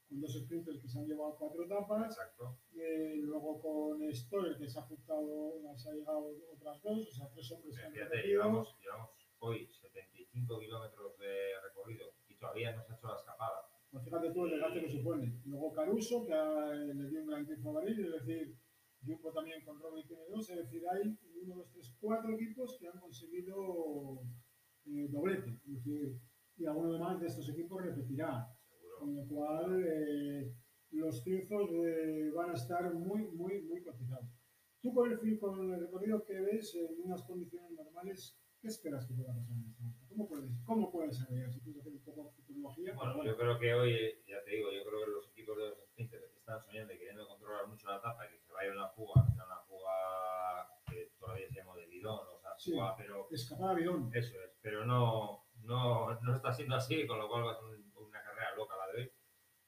con 0.09 0.19
dos 0.21 0.33
sprinters 0.33 0.81
que 0.81 0.87
se 0.89 0.99
han 0.99 1.05
llevado 1.07 1.35
cuatro 1.37 1.63
etapas, 1.63 2.05
Exacto. 2.17 2.57
eh, 2.75 3.15
luego 3.21 3.59
con 3.61 4.01
Stoller 4.13 4.57
que 4.57 4.67
se 4.67 4.79
ha 4.79 4.81
juntado, 4.83 5.53
se 5.77 5.89
ha 5.89 5.93
llegado 5.93 6.31
otras 6.51 6.81
dos, 6.81 7.07
o 7.07 7.11
sea, 7.11 7.29
tres 7.29 7.51
hombres 7.51 7.77
han 7.77 7.91
Fíjate, 7.93 8.15
repetido. 8.15 8.41
llevamos, 8.41 8.75
llevamos 8.81 9.09
hoy 9.39 9.67
75 9.71 10.59
kilómetros 10.59 11.17
de 11.19 11.61
recorrido 11.63 12.07
y 12.27 12.35
todavía 12.35 12.75
no 12.75 12.83
se 12.83 12.91
ha 12.93 12.95
hecho 12.95 13.07
la 13.07 13.15
escapada. 13.15 13.61
Pues 13.91 14.03
fíjate 14.03 14.31
tú 14.31 14.45
el 14.45 14.51
desgaste 14.51 14.81
que 14.81 14.89
supone. 14.89 15.41
Luego 15.45 15.73
Caruso, 15.73 16.25
que 16.25 16.33
ha- 16.33 16.73
le 16.73 17.09
dio 17.09 17.21
un 17.21 17.27
gran 17.27 17.45
triunfo 17.45 17.69
a 17.69 17.73
Bahrein, 17.73 18.05
es 18.05 18.11
decir, 18.25 18.55
Jumbo 19.05 19.31
también 19.31 19.63
con 19.63 19.79
Roglic 19.79 20.07
tiene 20.07 20.23
dos, 20.29 20.49
es 20.49 20.57
decir, 20.57 20.83
hay 20.89 21.17
uno, 21.43 21.55
dos, 21.55 21.69
tres, 21.71 21.95
cuatro 22.01 22.33
equipos 22.33 22.77
que 22.79 22.87
han 22.87 22.99
conseguido 22.99 24.21
eh, 24.85 25.07
doblete, 25.09 25.51
es 25.67 25.73
decir, 25.85 26.19
y 26.57 26.65
alguno 26.65 26.97
más 26.99 27.19
de 27.21 27.27
estos 27.27 27.47
equipos 27.49 27.81
repetirá. 27.81 28.47
Con 28.99 29.15
lo 29.15 29.25
cual 29.27 29.83
eh, 29.85 30.53
los 30.91 31.23
triunfos 31.23 31.69
eh, 31.85 32.29
van 32.35 32.51
a 32.51 32.53
estar 32.53 32.93
muy, 32.93 33.21
muy, 33.31 33.61
muy 33.61 33.81
cotizados. 33.81 34.25
Tú 34.81 34.93
con 34.93 35.11
el, 35.11 35.19
fin- 35.19 35.37
con 35.39 35.73
el 35.73 35.79
recorrido 35.79 36.23
que 36.25 36.39
ves 36.41 36.75
en 36.75 37.01
unas 37.03 37.23
condiciones 37.23 37.71
normales, 37.71 38.37
¿qué 38.61 38.67
esperas 38.67 39.05
que 39.07 39.13
pueda 39.13 39.33
pasar 39.33 39.55
en 39.57 39.65
esta? 39.69 39.83
¿Cómo 40.09 40.27
puedes, 40.27 40.51
cómo 40.65 40.91
puedes 40.91 41.17
saber? 41.17 41.51
Si 41.51 41.59
puedes 41.59 41.79
hacer 41.79 41.93
un 41.93 42.03
poco 42.03 42.23
de 42.25 42.31
futurología. 42.31 42.93
Bueno, 42.95 43.13
pero 43.17 43.25
yo 43.31 43.37
creo 43.37 43.59
que 43.59 43.73
hoy, 43.73 43.93
ya 44.27 44.43
te 44.43 44.51
digo, 44.51 44.71
yo 44.71 44.83
creo 44.83 45.05
que 45.05 45.11
los 45.11 45.29
equipos 45.31 45.57
de 45.57 45.69
los 45.69 45.79
sprinters 45.91 46.23
están 46.35 46.59
soñando 46.61 46.93
y 46.93 46.97
queriendo 46.97 47.27
controlar 47.27 47.67
mucho 47.67 47.87
la 47.87 47.97
etapa 47.97 48.25
y 48.27 48.31
que 48.33 48.39
se 48.39 48.51
vaya 48.51 48.71
una 48.71 48.87
fuga, 48.89 49.25
que 49.27 49.33
sea 49.35 49.45
una 49.45 49.59
fuga 49.67 49.91
que 50.89 51.11
todavía 51.19 51.47
se 51.47 51.55
llama 51.55 51.75
de 51.75 51.87
bidón, 51.87 52.19
o 52.35 52.39
sea, 52.39 52.51
Sí. 52.57 52.71
fuga, 52.71 52.95
pero 52.97 53.27
Escapada 53.31 53.73
bidón. 53.75 54.09
eso 54.13 54.35
es, 54.43 54.51
pero 54.61 54.85
no, 54.85 55.45
no, 55.63 56.19
no 56.21 56.35
está 56.35 56.51
siendo 56.53 56.75
así, 56.75 57.05
con 57.05 57.19
lo 57.19 57.27
cual 57.29 57.45
va 57.45 57.51
a 57.51 57.55
ser 57.55 57.65
un- 57.65 57.91
una 57.97 58.21
carrera 58.23 58.55
loca 58.55 58.75
la 58.77 58.87
de 58.93 59.01
hoy. 59.03 59.11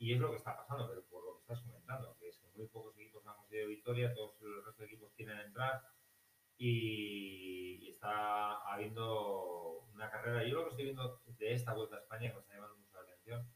Y 0.02 0.14
es 0.14 0.20
lo 0.20 0.32
que 0.32 0.38
está 0.38 0.58
pasando, 0.58 0.88
pero 0.90 1.04
por 1.06 1.24
lo 1.24 1.34
que 1.36 1.42
estás 1.42 1.62
comentando, 1.62 2.18
que 2.20 2.28
es 2.30 2.38
que 2.40 2.48
muy 2.58 2.66
pocos 2.68 2.96
equipos 2.98 3.24
han 3.28 3.36
conseguido 3.36 3.68
victoria, 3.68 4.14
todos 4.16 4.42
el 4.42 4.66
resto 4.66 4.82
de 4.82 4.88
equipos 4.88 5.14
quieren 5.16 5.38
entrar 5.40 5.80
y, 6.58 7.78
y 7.86 7.90
está 7.92 8.56
habiendo 8.74 9.86
una 9.94 10.10
carrera. 10.10 10.44
Yo 10.44 10.56
lo 10.56 10.64
que 10.66 10.70
estoy 10.72 10.86
viendo 10.86 11.22
de 11.26 11.54
esta 11.54 11.74
vuelta 11.76 11.98
a 11.98 12.00
España, 12.00 12.30
que 12.30 12.36
me 12.36 12.42
está 12.42 12.54
llamando 12.56 12.78
mucho 12.78 12.96
la 12.96 13.02
atención, 13.04 13.48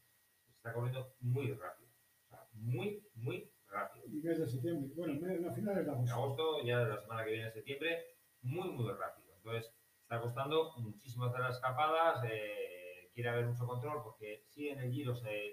se 0.46 0.52
está 0.52 0.72
corriendo 0.72 1.14
muy 1.20 1.52
rápido. 1.52 1.90
O 2.24 2.28
sea, 2.28 2.46
muy, 2.52 3.04
muy 3.14 3.50
rápido. 3.68 4.06
Y 4.06 4.20
mes 4.22 4.38
de 4.38 4.46
septiembre. 4.46 4.92
Bueno, 4.94 5.14
mes- 5.20 5.40
no, 5.40 5.52
finales 5.52 5.84
de 5.84 5.90
En 5.92 5.96
agosto. 5.98 6.14
agosto, 6.14 6.62
ya 6.64 6.78
de 6.80 6.88
la 6.94 7.00
semana 7.00 7.24
que 7.24 7.32
viene, 7.32 7.50
septiembre, 7.50 8.04
muy, 8.42 8.68
muy 8.70 8.92
rápido. 8.92 9.34
Entonces, 9.36 9.72
está 10.02 10.20
costando 10.20 10.72
muchísimo 10.78 11.24
hacer 11.24 11.40
las 11.40 11.56
escapadas, 11.56 12.22
eh, 12.30 13.10
quiere 13.14 13.30
haber 13.30 13.46
mucho 13.46 13.66
control, 13.66 14.02
porque 14.02 14.42
sí 14.48 14.68
en 14.68 14.78
el 14.80 14.92
Giro 14.92 15.14
se, 15.14 15.45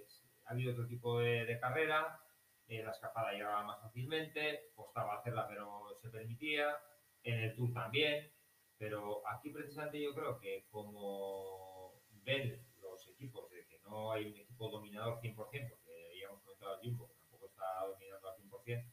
habido 0.53 0.71
otro 0.71 0.87
tipo 0.87 1.19
de, 1.19 1.45
de 1.45 1.59
carrera, 1.59 2.19
eh, 2.67 2.83
la 2.83 2.91
escapada 2.91 3.33
llegaba 3.33 3.63
más 3.63 3.81
fácilmente, 3.81 4.71
costaba 4.73 5.15
hacerla, 5.15 5.47
pero 5.47 5.97
se 6.01 6.09
permitía, 6.09 6.77
en 7.23 7.39
el 7.39 7.55
Tour 7.55 7.73
también, 7.73 8.31
Pero 8.77 9.25
aquí 9.27 9.49
precisamente 9.49 10.01
yo 10.01 10.13
creo 10.13 10.39
que 10.39 10.65
como 10.69 12.01
ven 12.25 12.65
los 12.81 13.07
equipos 13.07 13.49
de 13.49 13.65
que 13.65 13.79
no 13.79 14.11
hay 14.11 14.25
un 14.25 14.37
equipo 14.37 14.69
dominador 14.69 15.19
100%, 15.21 15.35
porque 15.35 16.19
ya 16.19 16.27
hemos 16.27 16.41
comentado 16.41 16.75
el 16.75 16.89
Jumbo, 16.89 17.07
tampoco 17.07 17.47
está 17.47 17.65
dominando 17.87 18.29
al 18.29 18.35
100%, 18.37 18.91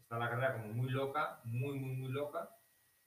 está 0.00 0.18
la 0.18 0.30
carrera 0.30 0.54
como 0.54 0.72
muy 0.74 0.90
loca, 0.90 1.40
muy, 1.44 1.78
muy, 1.78 1.96
muy 1.96 2.10
loca, 2.10 2.50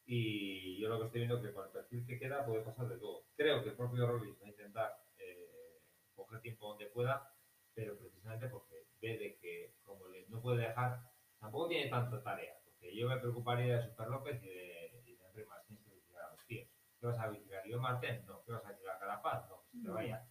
y 0.05 0.79
yo 0.79 0.89
lo 0.89 0.99
que 0.99 1.05
estoy 1.07 1.21
viendo 1.21 1.37
es 1.37 1.43
que 1.43 1.53
con 1.53 1.65
el 1.65 1.71
perfil 1.71 2.05
que 2.05 2.19
queda 2.19 2.45
puede 2.45 2.63
pasar 2.63 2.87
de 2.87 2.97
todo. 2.97 3.25
Creo 3.35 3.63
que 3.63 3.69
el 3.69 3.75
propio 3.75 4.07
Roglic 4.07 4.41
va 4.41 4.45
a 4.45 4.49
intentar 4.49 5.03
eh, 5.17 5.81
coger 6.15 6.41
tiempo 6.41 6.69
donde 6.69 6.87
pueda, 6.87 7.33
pero 7.81 7.97
precisamente 7.97 8.47
porque 8.47 8.85
ve 9.01 9.17
de 9.17 9.37
que 9.41 9.73
como 9.83 10.07
le, 10.07 10.27
no 10.27 10.39
puede 10.39 10.67
dejar, 10.67 10.99
tampoco 11.39 11.67
tiene 11.69 11.89
tanta 11.89 12.21
tarea, 12.21 12.53
porque 12.63 12.95
yo 12.95 13.09
me 13.09 13.17
preocuparía 13.17 13.77
de 13.77 13.81
Super 13.81 14.07
López 14.07 14.43
y 14.43 14.49
de, 14.49 15.01
y 15.05 15.15
de 15.15 15.25
Enrique 15.25 15.49
Martínez 15.49 15.83
que 15.83 15.95
vigilar 15.95 16.25
a 16.25 16.31
los 16.31 16.45
tíos. 16.45 16.69
¿Qué 16.99 17.07
vas 17.07 17.19
a 17.19 17.29
vigilar? 17.29 17.63
¿Yo 17.67 17.79
Martín? 17.79 18.23
No. 18.27 18.43
¿Qué 18.45 18.51
vas 18.51 18.63
a 18.65 18.71
vigilar? 18.73 18.99
¿Carapaz? 18.99 19.49
No, 19.49 19.63
que 19.63 19.77
se 19.77 19.83
te 19.83 19.89
vaya. 19.89 20.27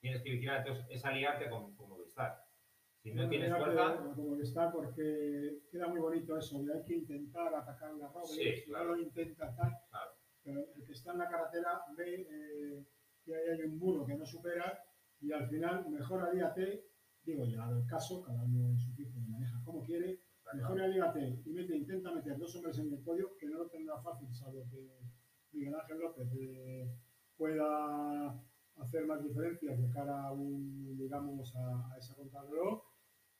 Tienes 0.00 0.22
que 0.22 0.30
vigilar, 0.30 0.58
entonces 0.66 0.84
es 0.90 1.04
aliarte 1.04 1.48
con, 1.48 1.76
con 1.76 1.90
Movistar. 1.90 2.42
Si 3.02 3.14
no 3.14 3.28
tienes 3.28 3.56
fuerza... 3.56 3.96
Como 4.16 4.36
está, 4.40 4.72
porque 4.72 5.60
queda 5.70 5.86
muy 5.86 6.00
bonito 6.00 6.36
eso, 6.36 6.58
hay 6.74 6.84
que 6.84 6.94
intentar 6.94 7.54
atacar 7.54 7.94
la 7.94 8.08
ropa, 8.08 8.26
Sí, 8.26 8.56
si 8.56 8.64
claro. 8.64 8.86
no 8.86 8.96
lo 8.96 9.02
intenta 9.02 9.54
tal, 9.54 9.72
Claro, 9.90 10.10
pero 10.42 10.60
el 10.74 10.84
que 10.84 10.92
está 10.92 11.12
en 11.12 11.18
la 11.18 11.28
carretera 11.30 11.82
ve 11.96 12.26
eh, 12.28 12.84
que 13.24 13.34
ahí 13.36 13.48
hay 13.48 13.62
un 13.62 13.78
muro 13.78 14.04
que 14.04 14.16
no 14.16 14.26
supera 14.26 14.82
y 15.20 15.32
al 15.32 15.48
final 15.48 15.88
mejor 15.90 16.22
alíate, 16.22 16.86
digo, 17.22 17.44
llegado 17.44 17.76
el 17.76 17.86
caso, 17.86 18.22
cada 18.22 18.42
uno 18.42 18.70
en 18.70 18.78
su 18.78 18.94
tipo 18.94 19.18
maneja 19.20 19.62
como 19.64 19.82
quiere, 19.84 20.20
está 20.36 20.54
mejor 20.54 20.76
claro. 20.76 20.92
alíate 20.92 21.42
y 21.44 21.52
mete, 21.52 21.76
intenta 21.76 22.12
meter 22.12 22.38
dos 22.38 22.54
hombres 22.56 22.78
en 22.78 22.92
el 22.92 22.98
podio 23.00 23.36
que 23.38 23.48
no 23.48 23.58
lo 23.58 23.68
tendrá 23.68 24.00
fácil, 24.00 24.32
salvo 24.34 24.66
que 24.70 25.00
Miguel 25.52 25.74
Ángel 25.74 25.98
López 25.98 26.28
eh, 26.38 26.94
pueda 27.36 28.40
hacer 28.76 29.06
más 29.06 29.22
diferencias 29.22 29.80
de 29.80 29.90
cara 29.90 30.24
a 30.24 30.32
un, 30.32 30.96
digamos, 30.96 31.54
a, 31.56 31.92
a 31.92 31.98
esa 31.98 32.14
contrarreloj 32.14 32.82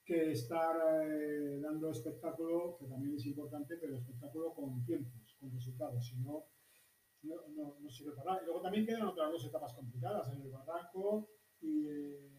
que 0.03 0.31
estar 0.31 0.75
eh, 1.05 1.59
dando 1.61 1.91
espectáculo, 1.91 2.75
que 2.77 2.87
también 2.87 3.15
es 3.15 3.25
importante, 3.25 3.77
pero 3.79 3.95
espectáculo 3.95 4.53
con 4.53 4.83
tiempos, 4.83 5.37
con 5.39 5.51
resultados, 5.51 6.05
si 6.05 6.17
no, 6.17 6.45
no, 7.23 7.35
no, 7.55 7.77
no 7.79 7.89
sirve 7.89 8.13
para 8.13 8.31
nada. 8.31 8.41
Y 8.41 8.45
luego 8.45 8.61
también 8.61 8.85
quedan 8.85 9.07
otras 9.07 9.31
dos 9.31 9.45
etapas 9.45 9.73
complicadas, 9.73 10.31
en 10.33 10.41
el 10.41 10.49
Barranco 10.49 11.29
y 11.61 11.87
eh, 11.87 12.31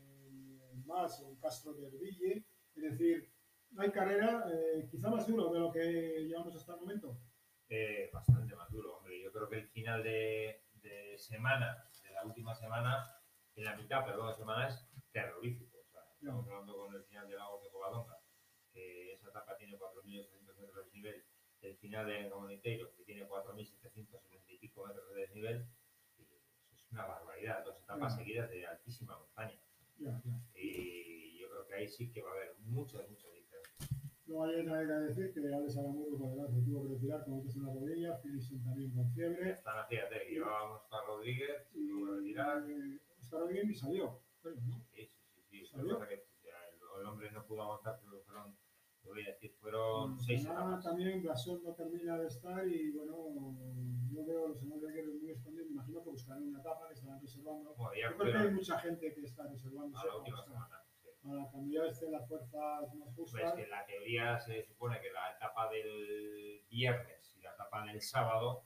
más, 0.85 1.21
en 1.23 1.37
Castro 1.37 1.75
de 1.75 1.87
Herville, 1.87 2.45
es 2.75 2.83
decir, 2.83 3.33
hay 3.79 3.91
carrera 3.91 4.45
eh, 4.53 4.89
quizá 4.91 5.09
más 5.09 5.27
duro 5.27 5.53
de 5.53 5.61
lo 5.61 5.73
que 5.73 6.25
llevamos 6.27 6.55
hasta 6.55 6.75
el 6.75 6.81
momento. 6.81 7.19
Eh, 7.69 8.11
bastante 8.13 8.55
más 8.55 8.71
duro, 8.71 8.99
hombre. 8.99 9.23
Yo 9.23 9.33
creo 9.33 9.49
que 9.49 9.57
el 9.57 9.69
final 9.69 10.03
de, 10.03 10.65
de 10.75 11.17
semana, 11.17 11.89
de 12.03 12.11
la 12.13 12.25
última 12.25 12.55
semana, 12.55 13.17
en 13.57 13.65
la 13.65 13.77
mitad, 13.77 14.05
pero 14.05 14.29
de 14.29 14.35
semana 14.35 14.69
es 14.69 14.87
terrorífico. 15.11 15.79
O 15.79 15.91
sea, 15.91 16.03
estamos 16.15 16.47
hablando 16.47 16.77
con 16.77 16.95
el 16.95 17.05
final 17.05 17.29
de 17.29 17.37
Lagos 17.37 17.63
de 17.63 17.71
Covadonga, 17.71 18.19
que 18.73 19.13
esa 19.13 19.29
etapa 19.29 19.57
tiene 19.57 19.79
4.800 19.79 20.57
metros 20.57 20.75
de 20.75 20.83
desnivel, 20.83 21.25
el 21.63 21.77
final 21.77 22.07
de 22.07 22.29
Comuniteiro, 22.29 22.95
que 22.95 23.05
tiene 23.05 23.27
4.770 23.29 24.43
y 24.49 24.59
pico 24.59 24.87
metros 24.87 25.09
de 25.15 25.21
desnivel, 25.21 25.67
una 26.93 27.07
barbaridad. 27.07 27.65
Dos 27.65 27.79
etapas 27.81 28.15
seguidas 28.17 28.51
de 28.51 28.67
altísima 28.67 29.19
montaña. 29.19 29.59
Y 30.55 31.39
yo 31.39 31.49
creo 31.49 31.67
que 31.67 31.75
ahí 31.75 31.89
sí 31.89 32.11
que 32.11 32.23
va 32.23 32.31
a 32.31 32.35
haber 32.35 32.55
muchas, 32.61 33.09
muchas 33.09 33.33
diferencias. 33.33 33.63
Luego 34.27 34.45
hay 34.45 34.61
otra 34.61 34.81
que 34.81 34.87
decir 34.87 35.35
que 35.35 35.41
Alex 35.41 35.77
Aramuro 35.77 36.17
por 36.17 36.31
delante 36.31 36.63
tuvo 36.63 36.83
que 36.85 36.95
retirar 36.95 37.25
con 37.25 37.41
en 37.41 37.67
la 37.67 37.73
rodilla, 37.75 38.21
Philipsen 38.23 38.65
también 38.65 38.91
con 38.93 39.13
fiebre. 39.13 39.51
Están, 39.51 39.87
fíjate, 39.89 40.25
llevábamos 40.31 40.83
a 40.91 41.03
Rodríguez, 41.07 41.69
se 41.69 41.79
tuvo 41.79 42.07
que 42.07 42.17
retirar. 42.21 42.71
Eh, 42.71 43.01
Oscar 43.21 43.41
Rodríguez 43.41 43.67
ni 43.67 43.75
salió, 43.75 44.21
creo, 44.41 44.55
¿no? 44.67 44.85
Sí, 44.95 45.07
sí, 45.07 45.19
sí, 45.35 45.43
sí. 45.51 45.67
¿Salió? 45.67 45.99
Que 46.01 46.25
el 47.01 47.07
hombre 47.07 47.31
no 47.33 47.45
pudo 47.45 47.63
aguantar, 47.63 47.99
pero 48.03 48.23
fueron, 48.23 48.57
te 49.03 49.09
voy 49.09 49.23
a 49.25 49.29
decir, 49.29 49.53
fueron 49.61 50.15
Mm, 50.15 50.21
seis 50.21 50.45
etapas. 50.45 50.85
también 50.85 51.23
Blasón 51.23 51.63
no 51.65 51.73
termina 51.75 52.19
de 52.19 52.27
estar 52.29 52.67
y 52.67 52.91
bueno, 52.93 53.15
yo 54.11 54.25
veo 54.25 54.49
los 54.49 54.59
señores 54.61 54.83
de 54.95 55.13
muy 55.21 55.31
escondidos, 55.31 55.67
me 55.69 55.73
imagino 55.75 56.03
que 56.05 56.11
buscarán 56.11 56.43
una 56.45 56.61
etapa 56.61 56.89
que 56.89 56.95
estarán 56.95 57.21
reservando. 57.21 57.75
Bueno, 57.75 57.93
Yo 58.11 58.17
creo 58.17 58.33
que 58.33 58.39
hay 58.39 58.51
mucha 58.55 58.79
gente 58.79 59.13
que 59.15 59.21
está 59.23 59.47
reservándose 59.49 60.03
a 60.03 60.05
la 60.07 60.11
para, 60.13 60.19
última 60.19 60.37
buscar- 60.39 60.53
semana. 60.55 60.85
sí. 61.03 61.09
para 61.29 61.51
cambiar 61.51 61.87
este, 61.87 62.11
las 62.11 62.29
fuerzas 62.29 62.95
más 62.95 63.09
Pues 63.17 63.31
justas. 63.31 63.55
que 63.55 63.63
en 63.65 63.71
la 63.71 63.85
teoría 63.87 64.39
se 64.39 64.63
supone 64.63 65.01
que 65.01 65.11
la 65.13 65.33
etapa 65.37 65.69
del 65.71 66.65
viernes 66.69 67.35
y 67.37 67.41
la 67.43 67.53
etapa 67.55 67.85
del 67.87 68.01
sábado 68.01 68.65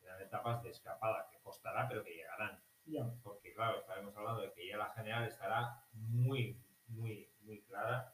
serán 0.00 0.20
etapas 0.22 0.62
de 0.62 0.70
escapada, 0.70 1.28
que 1.30 1.38
costará, 1.40 1.86
pero 1.88 2.02
que 2.04 2.14
llegarán. 2.14 2.58
Ya, 2.86 3.12
Porque, 3.22 3.52
claro, 3.52 3.78
estaremos 3.80 4.16
hablando 4.16 4.40
de 4.42 4.52
que 4.52 4.66
ya 4.66 4.76
la 4.78 4.90
general 4.92 5.24
estará 5.28 5.84
muy, 5.92 6.58
muy, 6.88 7.30
muy 7.42 7.60
clara 7.62 8.12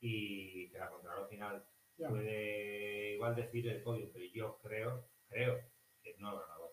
y 0.00 0.70
que 0.70 0.78
la 0.78 0.90
contrarreloj 0.90 1.28
final 1.28 1.64
ya. 1.98 2.08
puede 2.08 3.14
igual 3.14 3.34
decir 3.36 3.68
el 3.68 3.82
podio, 3.82 4.10
pero 4.12 4.24
yo 4.32 4.58
creo, 4.62 5.04
creo 5.28 5.60
que 6.02 6.16
no 6.18 6.32
el 6.32 6.38
ganador. 6.40 6.70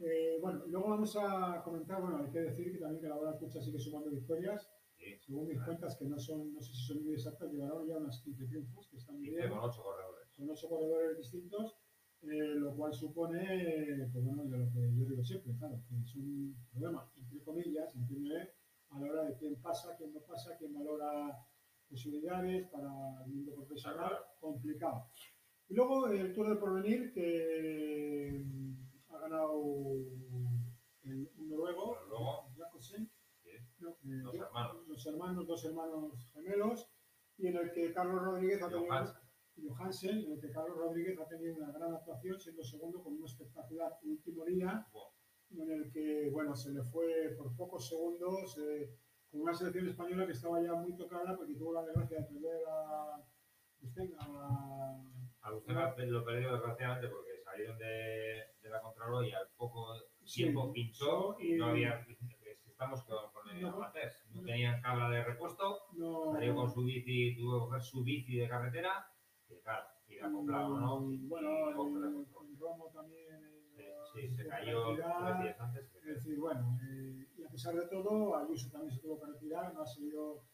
Eh, 0.00 0.38
bueno, 0.40 0.64
luego 0.66 0.88
vamos 0.90 1.16
a 1.16 1.62
comentar, 1.62 2.00
bueno, 2.00 2.18
hay 2.18 2.30
que 2.30 2.40
decir 2.40 2.72
que 2.72 2.78
también 2.78 3.00
que 3.00 3.08
la 3.08 3.16
Bola 3.16 3.38
Cucha 3.38 3.60
sigue 3.60 3.78
sumando 3.78 4.10
victorias, 4.10 4.70
Sí, 4.96 5.18
según 5.20 5.48
mis 5.48 5.60
cuentas, 5.60 5.96
que 5.96 6.04
no 6.06 6.18
son, 6.18 6.54
no 6.54 6.62
sé 6.62 6.72
si 6.72 6.86
son 6.86 7.04
muy 7.04 7.14
exactas, 7.14 7.52
llegaron 7.52 7.86
ya 7.86 7.96
unas 7.96 8.20
15 8.22 8.46
triunfos, 8.46 8.88
que 8.88 8.96
están 8.96 9.20
bien. 9.20 9.48
con 9.50 9.58
ocho 9.58 9.82
corredores. 9.82 10.28
son 10.30 10.50
ocho 10.50 10.68
corredores 10.68 11.18
distintos, 11.18 11.76
eh, 12.22 12.54
lo 12.54 12.74
cual 12.76 12.94
supone, 12.94 14.08
pues 14.12 14.24
bueno, 14.24 14.44
de 14.44 14.58
lo 14.58 14.70
que 14.72 14.80
yo 14.96 15.04
digo 15.04 15.22
siempre, 15.24 15.52
claro, 15.58 15.82
que 15.88 15.96
es 16.00 16.14
un 16.16 16.56
problema, 16.72 17.10
entre 17.16 17.40
comillas, 17.40 17.94
entiende, 17.96 18.52
a 18.94 19.00
la 19.00 19.10
hora 19.10 19.24
de 19.24 19.36
quién 19.36 19.60
pasa, 19.60 19.96
quién 19.96 20.12
no 20.12 20.20
pasa, 20.20 20.56
quién 20.56 20.72
valora 20.72 21.36
posibilidades 21.88 22.68
para 22.68 22.88
el 23.24 23.32
mundo 23.32 23.54
profesional, 23.54 24.12
complicado. 24.40 25.08
Y 25.68 25.74
luego 25.74 26.08
el 26.08 26.32
Tour 26.32 26.48
del 26.48 26.58
Porvenir, 26.58 27.12
que 27.12 28.44
mm, 28.44 29.14
ha 29.14 29.18
ganado 29.18 29.54
el, 31.02 31.30
un 31.36 31.48
noruego, 31.48 31.96
noruego. 32.02 32.50
Jacobsen, 32.56 33.10
no, 33.78 33.90
eh, 33.90 34.38
hermanos. 34.38 34.88
los 34.88 35.06
hermanos, 35.06 35.46
dos 35.46 35.64
hermanos 35.64 36.30
gemelos, 36.32 36.90
y 37.36 37.48
en 37.48 37.56
el 37.56 37.72
que 37.72 37.92
Carlos 37.92 38.22
Rodríguez 38.22 38.62
ha 38.62 38.68
tenido. 38.68 39.24
Johansen, 39.56 40.18
en 40.18 40.32
el 40.32 40.40
que 40.40 40.50
Carlos 40.50 40.76
Rodríguez 40.76 41.16
ha 41.20 41.28
tenido 41.28 41.54
una 41.54 41.70
gran 41.70 41.94
actuación, 41.94 42.40
siendo 42.40 42.64
segundo 42.64 43.02
con 43.02 43.14
un 43.14 43.24
espectacular 43.24 43.98
último 44.02 44.44
día, 44.44 44.84
en 45.62 45.70
el 45.70 45.90
que, 45.90 46.30
bueno, 46.30 46.54
se 46.54 46.72
le 46.72 46.82
fue 46.82 47.34
por 47.36 47.54
pocos 47.56 47.88
segundos, 47.88 48.58
eh, 48.58 48.90
con 49.30 49.42
una 49.42 49.54
selección 49.54 49.88
española 49.88 50.26
que 50.26 50.32
estaba 50.32 50.62
ya 50.62 50.74
muy 50.74 50.96
tocada, 50.96 51.36
porque 51.36 51.54
tuvo 51.54 51.72
la 51.74 51.84
desgracia 51.84 52.20
de 52.20 52.26
perder 52.26 52.60
a, 52.68 53.22
este, 53.82 54.12
a, 54.18 55.00
A 55.42 55.50
lo 55.50 55.62
perdió 55.62 56.52
desgraciadamente 56.52 57.08
porque 57.08 57.42
salieron 57.44 57.78
de, 57.78 58.42
de 58.62 58.70
la 58.70 58.80
Contralor 58.80 59.26
y 59.26 59.32
al 59.32 59.48
poco 59.56 59.94
Sí, 60.24 60.44
tiempo 60.44 60.72
pinchó 60.72 61.36
y 61.38 61.54
no 61.54 61.66
había. 61.66 62.06
Estamos 62.66 63.04
con, 63.04 63.30
con 63.32 63.50
el 63.50 63.62
No. 63.62 63.78
No 63.78 64.42
tenían 64.42 64.80
cabra 64.80 65.08
de 65.08 65.22
repuesto, 65.22 65.78
no, 65.92 66.32
salió 66.32 66.56
con 66.56 66.68
su 66.68 66.82
bici, 66.82 67.36
tuvo 67.36 67.54
que 67.54 67.66
coger 67.66 67.82
su 67.82 68.02
bici 68.02 68.36
de 68.36 68.48
carretera 68.48 69.06
y 69.48 69.60
claro, 69.60 69.86
ir 70.08 70.24
acoplado, 70.24 70.80
¿no? 70.80 71.12
y, 71.12 71.24
bueno, 71.28 71.48
Romo 71.72 72.90
también. 72.92 73.43
Sí, 74.14 74.30
se 74.30 74.46
cayó 74.46 74.94
días 74.94 75.60
antes. 75.60 75.94
Es 75.96 76.04
decir, 76.04 76.38
bueno, 76.38 76.78
eh, 76.82 77.26
y 77.36 77.42
a 77.42 77.48
pesar 77.48 77.74
de 77.74 77.86
todo, 77.88 78.36
Ayuso 78.36 78.70
también 78.70 78.92
se 78.92 79.00
tuvo 79.00 79.20
que 79.20 79.32
retirar, 79.32 79.74
no 79.74 79.82
ha 79.82 79.86
seguido. 79.86 80.44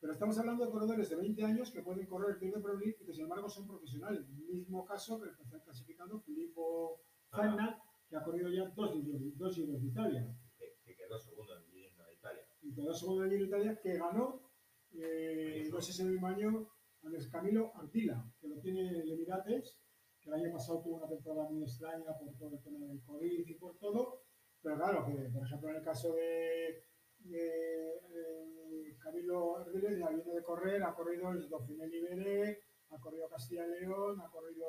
Pero 0.00 0.12
estamos 0.12 0.38
hablando 0.38 0.66
de 0.66 0.72
corredores 0.72 1.08
de 1.08 1.16
20 1.16 1.44
años 1.44 1.70
que 1.70 1.82
pueden 1.82 2.06
correr 2.06 2.30
el 2.34 2.38
Tour 2.38 2.56
de 2.56 2.60
Pro 2.60 2.76
League 2.76 2.96
y 3.00 3.06
que 3.06 3.12
sin 3.12 3.22
embargo 3.24 3.48
son 3.48 3.66
profesionales. 3.66 4.28
Mismo 4.28 4.84
caso 4.84 5.20
que 5.20 5.28
el 5.28 5.36
que 5.36 5.42
está 5.44 5.62
clasificando 5.62 6.20
Filippo 6.20 7.00
Zagnat, 7.30 7.78
que 8.08 8.16
ha 8.16 8.22
corrido 8.22 8.50
ya 8.50 8.68
dos 8.70 8.92
giros, 8.92 9.20
dos 9.38 9.54
giros 9.54 9.80
de 9.80 9.86
Italia. 9.86 10.36
Que, 10.58 10.76
que 10.84 10.96
quedó 10.96 11.18
segundo 11.18 11.56
en 11.56 11.62
el 11.62 11.70
Giro 11.70 12.04
de 12.04 12.14
Italia. 12.14 12.42
Y 12.62 12.74
quedó 12.74 12.92
segundo 12.92 13.24
en 13.24 13.30
el 13.30 13.38
Giro 13.38 13.44
de 13.44 13.56
Italia, 13.56 13.80
que 13.80 13.96
ganó, 13.96 14.50
eh, 14.92 15.68
no 15.70 15.80
sé 15.80 15.92
si 15.92 16.02
ese 16.02 16.10
mismo 16.10 16.26
año, 16.26 16.68
al 17.04 17.30
Camilo 17.30 17.72
Ardila, 17.76 18.26
que 18.40 18.48
lo 18.48 18.58
tiene 18.60 18.88
el 18.88 19.10
Emirates, 19.12 19.78
que 20.24 20.30
el 20.30 20.36
año 20.36 20.52
pasado 20.52 20.80
tuvo 20.80 20.96
una 20.96 21.08
temporada 21.08 21.50
muy 21.50 21.62
extraña 21.62 22.16
por 22.18 22.34
todo 22.36 22.54
el 22.54 22.62
tema 22.62 22.86
del 22.86 23.02
COVID 23.02 23.46
y 23.46 23.54
por 23.54 23.76
todo. 23.78 24.22
Pero 24.62 24.76
claro, 24.76 25.04
que 25.04 25.12
por 25.28 25.44
ejemplo 25.44 25.68
en 25.68 25.76
el 25.76 25.82
caso 25.82 26.14
de, 26.14 26.84
de, 27.18 28.96
Camilo 28.98 29.58
Ardiles 29.58 29.98
ya 29.98 30.08
viene 30.08 30.34
de 30.34 30.42
correr, 30.42 30.82
ha 30.82 30.94
corrido 30.94 31.30
el 31.30 31.48
Dauphiné 31.48 31.86
Libéré, 31.86 32.58
ha 32.88 32.98
corrido 32.98 33.28
Castilla 33.28 33.66
y 33.66 33.80
León, 33.82 34.18
ha 34.22 34.30
corrido 34.30 34.66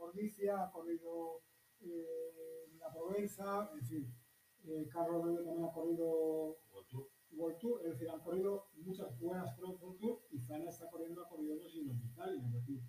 Ordicia, 0.00 0.64
ha 0.64 0.72
corrido 0.72 1.42
eh, 1.80 2.66
la 2.78 2.92
Provenza, 2.92 3.70
en 3.72 3.86
fin. 3.86 4.14
Eh, 4.64 4.88
Carlos 4.92 5.22
Rodríguez 5.22 5.44
también 5.44 5.68
ha 5.68 5.72
corrido 5.72 6.58
World 7.30 7.58
Tour. 7.58 7.80
Es 7.84 7.92
decir, 7.92 8.10
han 8.10 8.20
corrido 8.20 8.66
muchas 8.74 9.16
buenas 9.20 9.54
pruebas 9.54 9.80
World 9.80 10.00
Tour 10.00 10.20
y 10.32 10.40
Zana 10.40 10.68
está 10.68 10.90
corriendo, 10.90 11.24
ha 11.24 11.28
corrido 11.28 11.56
dos 11.56 11.70
giros 11.70 11.96
de 12.00 12.06
Italia, 12.06 12.42
es 12.44 12.52
decir, 12.52 12.80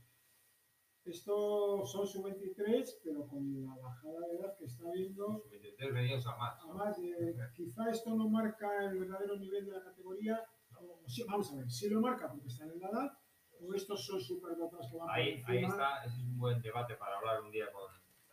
Estos 1.06 1.92
son 1.92 2.06
sub-23, 2.06 3.00
pero 3.04 3.28
con 3.28 3.64
la 3.64 3.76
bajada 3.76 4.28
de 4.28 4.36
edad 4.36 4.58
que 4.58 4.66
está 4.66 4.88
habiendo. 4.88 5.44
Sub-23 5.50 5.94
venidos 5.94 6.28
a 6.28 6.36
más. 6.36 6.60
Además, 6.64 7.00
eh, 7.00 7.36
quizá 7.56 7.90
esto 7.90 8.16
no 8.16 8.30
marca 8.30 8.86
el 8.86 9.00
verdadero 9.00 9.38
nivel 9.38 9.66
de 9.66 9.72
la 9.72 9.84
categoría. 9.84 10.44
O, 10.78 11.02
sí, 11.08 11.24
vamos 11.28 11.52
a 11.52 11.58
ver, 11.58 11.70
si 11.70 11.90
lo 11.90 12.00
marca 12.00 12.30
porque 12.30 12.48
están 12.48 12.70
en 12.72 12.80
la 12.80 12.90
edad, 12.90 13.12
o 13.60 13.74
estos 13.74 14.06
son 14.06 14.20
superdotados 14.22 14.90
que 14.90 14.98
van 14.98 15.10
Ahí, 15.10 15.42
por 15.42 15.52
ahí 15.52 15.64
está, 15.64 16.04
ese 16.06 16.16
es 16.16 16.24
un 16.24 16.38
buen 16.38 16.62
debate 16.62 16.96
para 16.96 17.18
hablar 17.18 17.42
un 17.42 17.52
día 17.52 17.72
con 17.72 17.92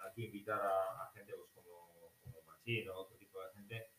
aquí 0.08 0.26
invitar 0.26 0.60
a, 0.60 1.02
a 1.02 1.10
gente 1.12 1.34
pues, 1.34 1.50
como, 1.52 2.12
como 2.22 2.42
Machín 2.42 2.88
o 2.88 2.98
otro 2.98 3.16
tipo 3.16 3.40
de 3.42 3.52
gente, 3.54 3.90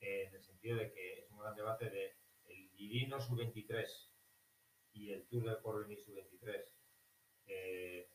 eh, 0.00 0.26
en 0.28 0.34
el 0.34 0.42
sentido 0.42 0.76
de 0.76 0.92
que 0.92 1.20
es 1.20 1.30
un 1.30 1.38
gran 1.38 1.56
debate 1.56 1.90
de 1.90 2.16
el 2.46 2.70
Girino 2.70 3.20
sub-23 3.20 3.84
y 4.92 5.12
el 5.12 5.26
Tour 5.26 5.44
del 5.44 5.58
Porvenir 5.58 5.98
sub-23 5.98 6.76
eh, 7.48 8.08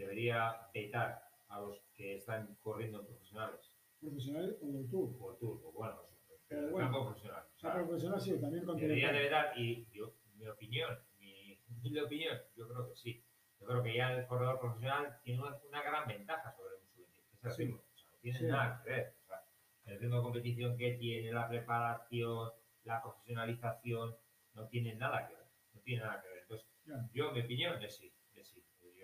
debería 0.00 0.68
vetar 0.74 1.22
a 1.48 1.60
los 1.60 1.80
que 1.94 2.16
están 2.16 2.56
corriendo 2.62 3.00
en 3.00 3.06
profesionales 3.06 3.76
Profesional 4.00 4.56
o 4.62 4.66
del 4.72 4.88
tour. 4.88 5.18
por 5.18 5.38
Tour, 5.38 5.60
o 5.64 5.72
bueno, 5.72 6.00
Pero 6.48 6.66
el 6.66 6.70
bueno, 6.70 6.86
campo 6.90 7.04
profesional. 7.06 7.44
O 7.54 7.58
sea, 7.58 7.74
profesional 7.74 8.20
sí, 8.20 8.40
también 8.40 8.64
con 8.64 8.76
Debería 8.78 9.12
de 9.12 9.60
y 9.60 9.86
yo, 9.92 10.14
mi 10.36 10.46
opinión, 10.48 10.98
mi 11.18 11.58
humilde 11.68 12.02
opinión, 12.02 12.38
yo 12.56 12.66
creo 12.68 12.88
que 12.88 12.96
sí. 12.96 13.22
Yo 13.60 13.66
creo 13.66 13.82
que 13.82 13.94
ya 13.94 14.14
el 14.14 14.26
corredor 14.26 14.58
profesional 14.58 15.18
tiene 15.22 15.42
una, 15.42 15.54
una 15.68 15.82
gran 15.82 16.08
ventaja 16.08 16.50
sobre 16.56 16.76
un 16.76 16.88
sub 16.88 17.06
es 17.34 17.44
el 17.44 17.52
Sí. 17.52 17.62
ritmo. 17.64 17.82
O 17.94 17.98
sea, 17.98 18.10
no 18.10 18.18
tiene 18.22 18.38
Sí. 18.38 18.44
nada 18.46 18.82
que 18.82 18.90
ver. 18.90 19.14
O 19.22 19.26
sea, 19.26 19.44
el 19.84 20.00
ritmo 20.00 20.16
de 20.16 20.22
competición 20.22 20.76
que 20.78 20.92
tiene, 20.92 21.30
la 21.32 21.46
preparación, 21.48 22.50
la 22.84 23.02
profesionalización, 23.02 24.16
no 24.54 24.66
tiene 24.68 24.94
nada 24.94 25.28
que 25.28 25.34
ver. 25.34 25.46
No 25.74 25.80
tiene 25.82 26.02
nada 26.04 26.22
que 26.22 26.28
ver. 26.28 26.38
Entonces, 26.40 26.66
yo, 27.12 27.32
mi 27.32 27.40
opinión 27.42 27.82
es 27.82 27.96
sí. 27.96 28.10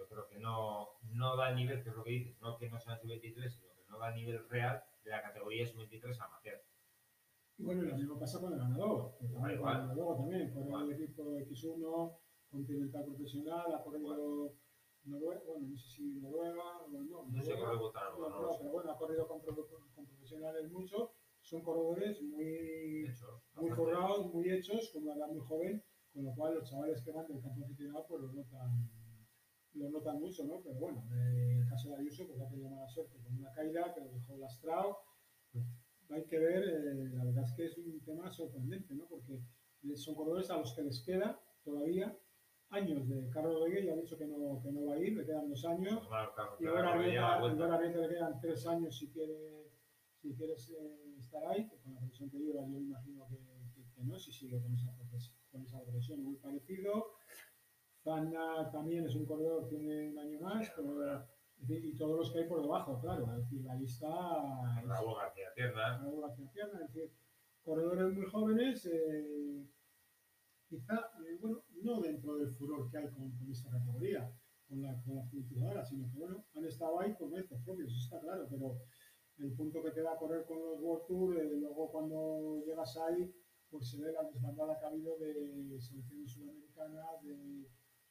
Yo 0.07 0.15
creo 0.15 0.29
que 0.29 0.39
no, 0.39 0.89
no 1.03 1.37
da 1.37 1.51
el 1.51 1.57
nivel, 1.57 1.83
que 1.83 1.89
es 1.91 1.97
lo 1.97 2.05
que 2.05 2.11
dices, 2.11 2.41
no 2.41 2.57
que 2.57 2.71
no 2.71 2.79
sea 2.79 2.97
sub-23, 2.97 3.51
sino 3.51 3.75
que 3.75 3.85
no 3.91 3.99
da 3.99 4.11
el 4.11 4.15
nivel 4.15 4.49
real 4.49 4.85
de 5.05 5.11
la 5.11 5.23
categoría 5.23 5.67
sub-23 5.67 6.21
amateur. 6.21 6.63
Y 7.59 7.65
bueno, 7.65 7.83
lo 7.83 7.97
mismo 7.97 8.19
pasa 8.19 8.41
con 8.41 8.53
el 8.53 8.59
ganador. 8.59 9.17
Que 9.19 9.27
también, 9.27 9.59
Igual. 9.59 9.81
con 9.81 9.91
el 9.91 9.97
luego 9.97 10.17
también, 10.17 10.53
corre 10.53 10.67
Igual. 10.67 10.91
el 10.93 11.03
equipo 11.03 11.39
X1, 11.39 12.19
Continental 12.51 13.05
Profesional, 13.05 13.75
ha 13.75 13.83
corrido 13.83 14.55
Noruega, 15.05 15.43
bueno, 15.47 15.67
no 15.69 15.77
sé 15.77 15.89
si 15.89 16.21
Noruega, 16.21 16.79
o 16.79 16.89
no, 16.89 17.27
No 17.27 17.43
sé 17.43 17.51
Noruega, 17.51 17.71
cómo 17.71 17.81
votar, 17.81 18.13
no, 18.19 18.29
no, 18.29 18.43
no, 18.43 18.59
pero 18.59 18.71
bueno, 18.71 18.91
ha 18.93 18.99
corrido 18.99 19.27
con, 19.27 19.41
con 19.41 20.07
profesionales 20.07 20.71
mucho, 20.71 21.13
son 21.41 21.63
corredores 21.63 22.21
muy, 22.23 22.45
De 22.45 23.15
muy 23.55 23.71
forrados, 23.71 24.33
muy 24.35 24.51
hechos, 24.51 24.91
con 24.93 25.05
una 25.05 25.15
edad 25.15 25.29
muy 25.29 25.41
joven, 25.41 25.83
con 26.13 26.25
lo 26.25 26.35
cual 26.35 26.55
los 26.57 26.69
chavales 26.69 27.03
que 27.03 27.13
van 27.13 27.27
del 27.29 27.41
campo 27.41 27.65
aficionado 27.65 28.07
pues 28.09 28.23
lo 28.23 28.33
notan, 28.33 28.91
lo 29.77 29.91
notan 29.91 30.19
mucho, 30.21 30.45
¿no? 30.45 30.61
Pero 30.63 30.79
bueno, 30.81 31.05
eh, 31.13 31.59
el 31.63 31.69
caso 31.69 31.91
de 31.91 31.97
Ayuso, 31.97 32.27
pues 32.27 32.41
ha 32.41 32.49
tenido 32.49 32.71
mala 32.71 32.89
suerte 32.89 33.19
con 33.23 33.37
una 33.37 33.53
caída 33.53 33.93
que 33.95 34.01
lo 34.01 34.11
dejó 34.13 34.37
lastrado. 34.39 34.99
Pues, 35.53 35.65
hay 36.11 36.25
que 36.25 36.39
ver, 36.39 36.63
eh, 36.65 37.11
la 37.15 37.25
verdad 37.25 37.45
es 37.45 37.53
que 37.55 37.67
es 37.67 37.79
un 37.79 38.01
tema 38.05 38.31
sorprendente, 38.31 38.95
¿no? 38.95 39.07
Porque 39.07 39.41
son 39.97 40.15
corredores 40.15 40.51
a 40.51 40.59
los 40.59 40.75
que 40.75 40.83
les 40.83 41.01
queda 41.05 41.41
todavía 41.65 42.17
años 42.71 43.09
de 43.09 43.29
Carlos 43.31 43.55
Rodríguez, 43.61 43.85
ya 43.87 43.93
ha 43.93 43.97
dicho 43.97 44.19
que 44.19 44.27
no, 44.27 44.61
que 44.63 44.73
no 44.73 44.87
va 44.87 44.95
a 44.95 44.99
ir, 44.99 45.17
le 45.17 45.25
quedan 45.25 45.49
dos 45.49 45.65
años. 45.65 46.07
Claro, 46.59 46.77
claro, 46.93 47.01
Y 47.55 47.59
ahora 47.63 47.75
Arrieta 47.77 47.99
le 48.01 48.09
quedan 48.09 48.41
tres 48.41 48.67
años 48.67 48.97
si 48.99 49.09
quiere 49.11 49.67
si 50.21 50.35
quieres 50.35 50.71
eh, 50.71 51.15
estar 51.19 51.45
ahí, 51.47 51.69
que 51.69 51.77
con 51.79 51.95
la 51.95 52.01
profesión 52.01 52.31
que 52.31 52.39
lleva 52.39 52.67
yo 52.67 52.79
imagino 52.79 53.27
que, 53.29 53.37
que- 53.37 53.87
que 53.95 54.03
no, 54.05 54.19
si 54.19 54.33
sigue 54.33 54.61
con 54.61 54.75
esa, 54.75 54.93
con 55.53 55.63
esa 55.63 55.81
profesión 55.83 56.23
muy 56.25 56.37
parecido. 56.37 57.13
Zanna 58.07 58.71
también 58.71 59.05
es 59.05 59.17
un 59.17 59.27
corredor, 59.27 59.69
tiene 59.69 60.11
un 60.11 60.19
año 60.21 60.39
más, 60.41 60.71
pero, 60.77 61.27
y 61.69 61.97
todos 61.97 62.17
los 62.19 62.31
que 62.33 62.39
hay 62.41 62.49
por 62.49 62.63
debajo, 62.63 63.01
claro, 63.01 63.25
es 63.33 63.39
decir, 63.43 63.65
la 63.65 63.75
lista 63.75 64.07
es- 64.81 64.87
Raúl 64.87 65.17
García 65.17 65.49
Tierna. 65.57 65.99
Raúl 65.99 66.21
García 66.23 66.49
Pierna, 66.53 66.85
es 66.85 66.93
decir, 66.93 67.11
corredores 67.65 68.15
muy 68.15 68.27
jóvenes, 68.27 68.87
eh, 68.87 69.67
quizá, 70.69 70.95
eh, 71.27 71.37
bueno, 71.41 71.65
no 71.83 72.01
dentro 72.01 72.37
del 72.37 72.55
furor 72.55 72.89
que 72.89 72.99
hay 72.99 73.09
con, 73.09 73.29
con 73.37 73.51
esta 73.51 73.71
categoría, 73.71 74.31
con 74.69 74.83
la, 74.83 75.03
con 75.03 75.17
la 75.17 75.27
juventud 75.27 75.63
ahora, 75.65 75.85
sino 75.85 76.09
que, 76.09 76.17
bueno, 76.19 76.45
han 76.55 76.65
estado 76.65 77.01
ahí 77.01 77.13
por 77.15 77.29
méritos 77.29 77.61
propios, 77.65 77.91
eso 77.91 78.05
está 78.05 78.21
claro, 78.21 78.47
pero 78.49 78.79
el 79.39 79.53
punto 79.53 79.83
que 79.83 79.91
te 79.91 80.03
da 80.03 80.13
a 80.13 80.19
correr 80.19 80.45
con 80.47 80.59
los 80.61 80.81
World 80.81 81.07
Tour, 81.09 81.39
eh, 81.41 81.57
luego 81.57 81.91
cuando 81.91 82.63
llegas 82.65 82.97
ahí, 82.99 83.35
pues 83.69 83.91
se 83.91 84.01
ve 84.01 84.13
la 84.13 84.23
desbandada 84.23 84.79
que 84.79 84.85
ha 84.87 84.89
habido 84.91 85.19
de 85.19 85.77
selecciones 85.81 86.26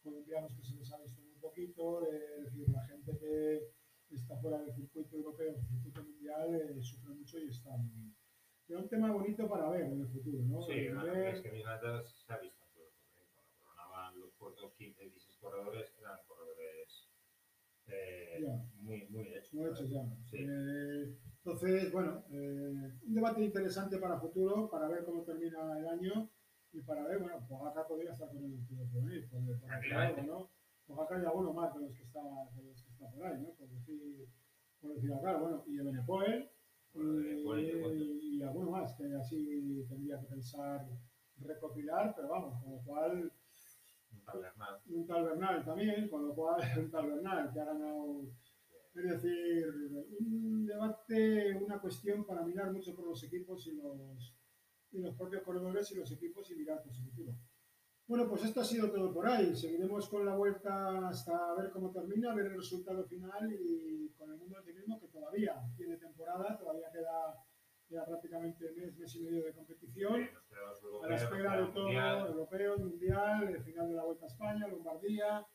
colombianos 0.10 0.54
que 0.56 0.64
se 0.64 0.76
les 0.76 0.92
ha 0.94 1.02
visto 1.02 1.22
muy 1.22 1.36
poquito, 1.42 2.06
eh, 2.06 2.38
es 2.38 2.44
decir, 2.46 2.70
la 2.70 2.86
gente 2.88 3.18
que 3.18 3.72
está 4.12 4.38
fuera 4.38 4.62
del 4.62 4.74
circuito 4.74 5.16
europeo, 5.18 5.54
del 5.54 5.66
circuito 5.68 6.04
mundial, 6.04 6.56
eh, 6.56 6.82
sufre 6.82 7.10
mucho 7.16 7.40
y 7.40 7.50
está 7.50 7.76
muy... 7.76 8.14
Pero 8.68 8.80
un 8.82 8.90
tema 8.90 9.12
bonito 9.12 9.50
para 9.50 9.70
ver 9.70 9.82
en 9.82 10.02
el 10.02 10.08
futuro, 10.08 10.38
¿no? 10.44 10.62
Sí, 10.62 10.72
Eh, 10.74 10.94
ver- 10.94 11.36
es 11.36 11.42
que 11.42 11.52
mis 11.52 11.66
metas 11.66 12.24
se 12.26 12.34
ha 12.34 12.38
visto. 12.40 12.64
Cuando 12.74 13.44
coronaban 13.60 14.20
los 14.20 14.32
puertos 14.36 14.74
15, 14.78 15.02
16 15.04 15.38
corredores, 15.40 15.94
eran 16.00 16.20
corredores 16.28 17.10
eh, 17.88 18.40
Ya. 18.42 18.56
muy, 18.82 19.08
muy 19.10 19.28
hechos. 19.34 19.54
Muy 19.54 19.70
hechos 19.70 19.90
ya. 19.90 20.04
Sí. 20.30 20.38
Eh, 20.40 21.18
entonces, 21.38 21.92
bueno, 21.92 22.24
eh, 22.32 22.92
un 23.08 23.14
debate 23.14 23.44
interesante 23.44 23.98
para 24.00 24.20
futuro, 24.20 24.70
para 24.70 24.88
ver 24.88 25.04
cómo 25.04 25.24
termina 25.24 25.78
el 25.80 25.88
año 25.88 26.30
y 26.76 26.82
para 26.82 27.04
ver, 27.04 27.20
bueno, 27.20 27.40
Pogacar 27.48 27.88
podría 27.88 28.12
estar 28.12 28.28
con 28.28 28.44
el 28.44 28.52
de 28.52 28.86
Porvenir, 28.86 29.30
por, 29.30 29.40
algo, 29.98 30.22
¿no? 30.24 30.50
Pogacar 30.86 31.22
y 31.22 31.26
alguno 31.26 31.54
más 31.54 31.74
de 31.74 31.82
los 31.82 31.96
que 31.96 32.04
está, 32.04 32.22
de 32.54 32.64
los 32.64 32.84
que 32.84 32.90
está 32.90 33.10
por 33.10 33.26
ahí, 33.26 33.42
¿no? 33.42 33.50
Por 33.52 33.70
decir, 33.70 34.28
por 34.82 34.94
decir 34.94 35.14
acá, 35.14 35.38
bueno, 35.38 35.64
y 35.68 35.80
Ebenepoel 35.80 36.52
Bueno, 36.94 37.22
y, 37.22 37.28
Ebenepoel, 37.28 37.72
te 37.72 37.82
cuento. 37.82 38.04
y 38.04 38.44
alguno 38.44 38.72
más 38.72 38.94
que 38.96 39.16
así 39.16 39.86
tendría 39.88 40.20
que 40.20 40.28
pensar 40.28 40.86
recopilar, 41.38 42.14
pero 42.14 42.28
vamos, 42.28 42.62
con 42.62 42.74
lo 42.74 42.80
cual 42.80 43.32
Un 44.12 44.26
tabernal. 44.26 44.82
un 44.88 45.08
tal 45.08 45.24
Bernal 45.24 45.66
también, 45.66 46.10
con 46.10 46.28
lo 46.28 46.36
cual 46.36 46.58
un 46.78 46.92
tal 46.92 47.10
Bernal 47.10 47.54
que 47.54 47.60
ha 47.62 47.66
ganado, 47.66 48.22
es 48.96 49.04
decir, 49.04 49.66
un 50.20 50.66
debate, 50.66 51.56
una 51.56 51.80
cuestión 51.80 52.26
para 52.26 52.44
mirar 52.44 52.72
mucho 52.74 52.94
por 52.94 53.08
los 53.08 53.24
equipos 53.24 53.66
y 53.68 53.76
los, 53.76 54.36
y 54.96 55.02
los 55.02 55.16
propios 55.16 55.44
corredores 55.44 55.92
y 55.92 55.96
los 55.96 56.12
equipos 56.12 56.50
y 56.52 56.56
mirar 56.56 56.82
futuro. 56.84 57.34
Bueno, 58.08 58.28
pues 58.30 58.44
esto 58.46 58.62
ha 58.62 58.64
sido 58.64 58.92
todo 58.92 59.12
por 59.14 59.28
ahí. 59.28 59.56
Seguiremos 59.56 60.08
con 60.10 60.26
la 60.26 60.36
vuelta 60.36 61.08
hasta 61.08 61.56
ver 61.56 61.72
cómo 61.72 61.92
termina, 61.92 62.36
ver 62.36 62.48
el 62.48 62.56
resultado 62.58 63.04
final 63.06 63.52
y 63.52 64.10
con 64.18 64.32
el 64.32 64.38
mundo 64.38 64.56
del 64.58 64.64
ciclismo 64.66 65.00
que 65.00 65.08
todavía 65.08 65.56
tiene 65.76 65.98
temporada, 65.98 66.56
todavía 66.58 66.92
queda, 66.92 67.36
queda 67.90 68.06
prácticamente 68.06 68.72
mes, 68.74 68.96
mes 68.96 69.16
y 69.16 69.24
medio 69.24 69.44
de 69.46 69.54
competición 69.54 70.24
Sí, 70.24 70.30
a 71.04 71.08
la 71.10 71.16
espera 71.16 71.58
de 71.58 71.68
todo, 71.74 71.84
mundial. 71.86 72.28
europeo, 72.28 72.78
mundial, 72.78 73.50
el 73.50 73.64
final 73.64 73.88
de 73.90 73.96
la 73.96 74.04
Vuelta 74.04 74.26
a 74.26 74.28
España, 74.30 74.68
Lombardía. 74.68 75.46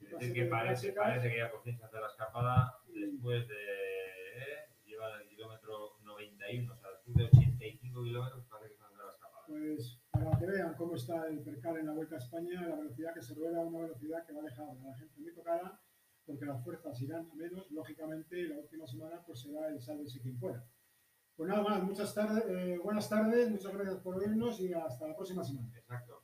Es 0.00 0.10
decir, 0.10 0.32
que 0.32 0.44
parece, 0.46 0.92
parece 0.92 1.28
que 1.30 1.36
ya 1.38 1.50
por 1.50 1.62
fin 1.62 1.76
se 1.78 1.84
hace 1.84 2.00
la 2.00 2.06
escapada 2.08 2.74
Y- 2.88 3.00
después 3.02 3.46
de. 3.46 3.54
eh, 3.54 4.66
lleva 4.84 5.20
el 5.20 5.28
kilómetro 5.28 5.96
91, 6.02 6.72
o 6.72 6.76
sea, 6.76 6.90
después 6.90 7.14
de 7.16 7.24
85 7.24 8.02
kilómetros, 8.02 8.44
parece 8.50 8.70
que 8.74 8.78
se 8.80 8.84
hace 8.84 8.96
la 8.96 9.12
escapada. 9.12 9.39
Pues 9.50 9.98
para 10.12 10.38
que 10.38 10.46
vean 10.46 10.74
cómo 10.74 10.94
está 10.94 11.26
el 11.26 11.42
percal 11.42 11.78
en 11.78 11.86
la 11.86 11.92
Vuelta 11.92 12.14
a 12.14 12.18
España, 12.18 12.68
la 12.68 12.76
velocidad 12.76 13.12
que 13.12 13.20
se 13.20 13.34
rueda, 13.34 13.66
una 13.66 13.80
velocidad 13.80 14.24
que 14.24 14.32
va 14.32 14.42
dejar 14.42 14.68
a 14.68 14.74
la 14.74 14.94
gente 14.94 15.20
muy 15.20 15.34
tocada, 15.34 15.82
porque 16.24 16.44
las 16.44 16.62
fuerzas 16.62 17.02
irán 17.02 17.28
a 17.28 17.34
menos, 17.34 17.68
lógicamente, 17.72 18.38
y 18.38 18.46
la 18.46 18.60
última 18.60 18.86
semana 18.86 19.20
pues 19.26 19.40
será 19.40 19.66
el 19.66 19.82
sálvese 19.82 20.20
quien 20.20 20.38
pueda. 20.38 20.64
Pues 21.34 21.48
nada 21.48 21.64
más, 21.64 21.82
muchas 21.82 22.14
tardes, 22.14 22.44
eh, 22.46 22.78
buenas 22.78 23.08
tardes, 23.08 23.50
muchas 23.50 23.74
gracias 23.74 23.96
por 23.98 24.20
vernos 24.20 24.60
y 24.60 24.72
hasta 24.72 25.08
la 25.08 25.16
próxima 25.16 25.42
semana. 25.42 25.76
Exacto. 25.76 26.22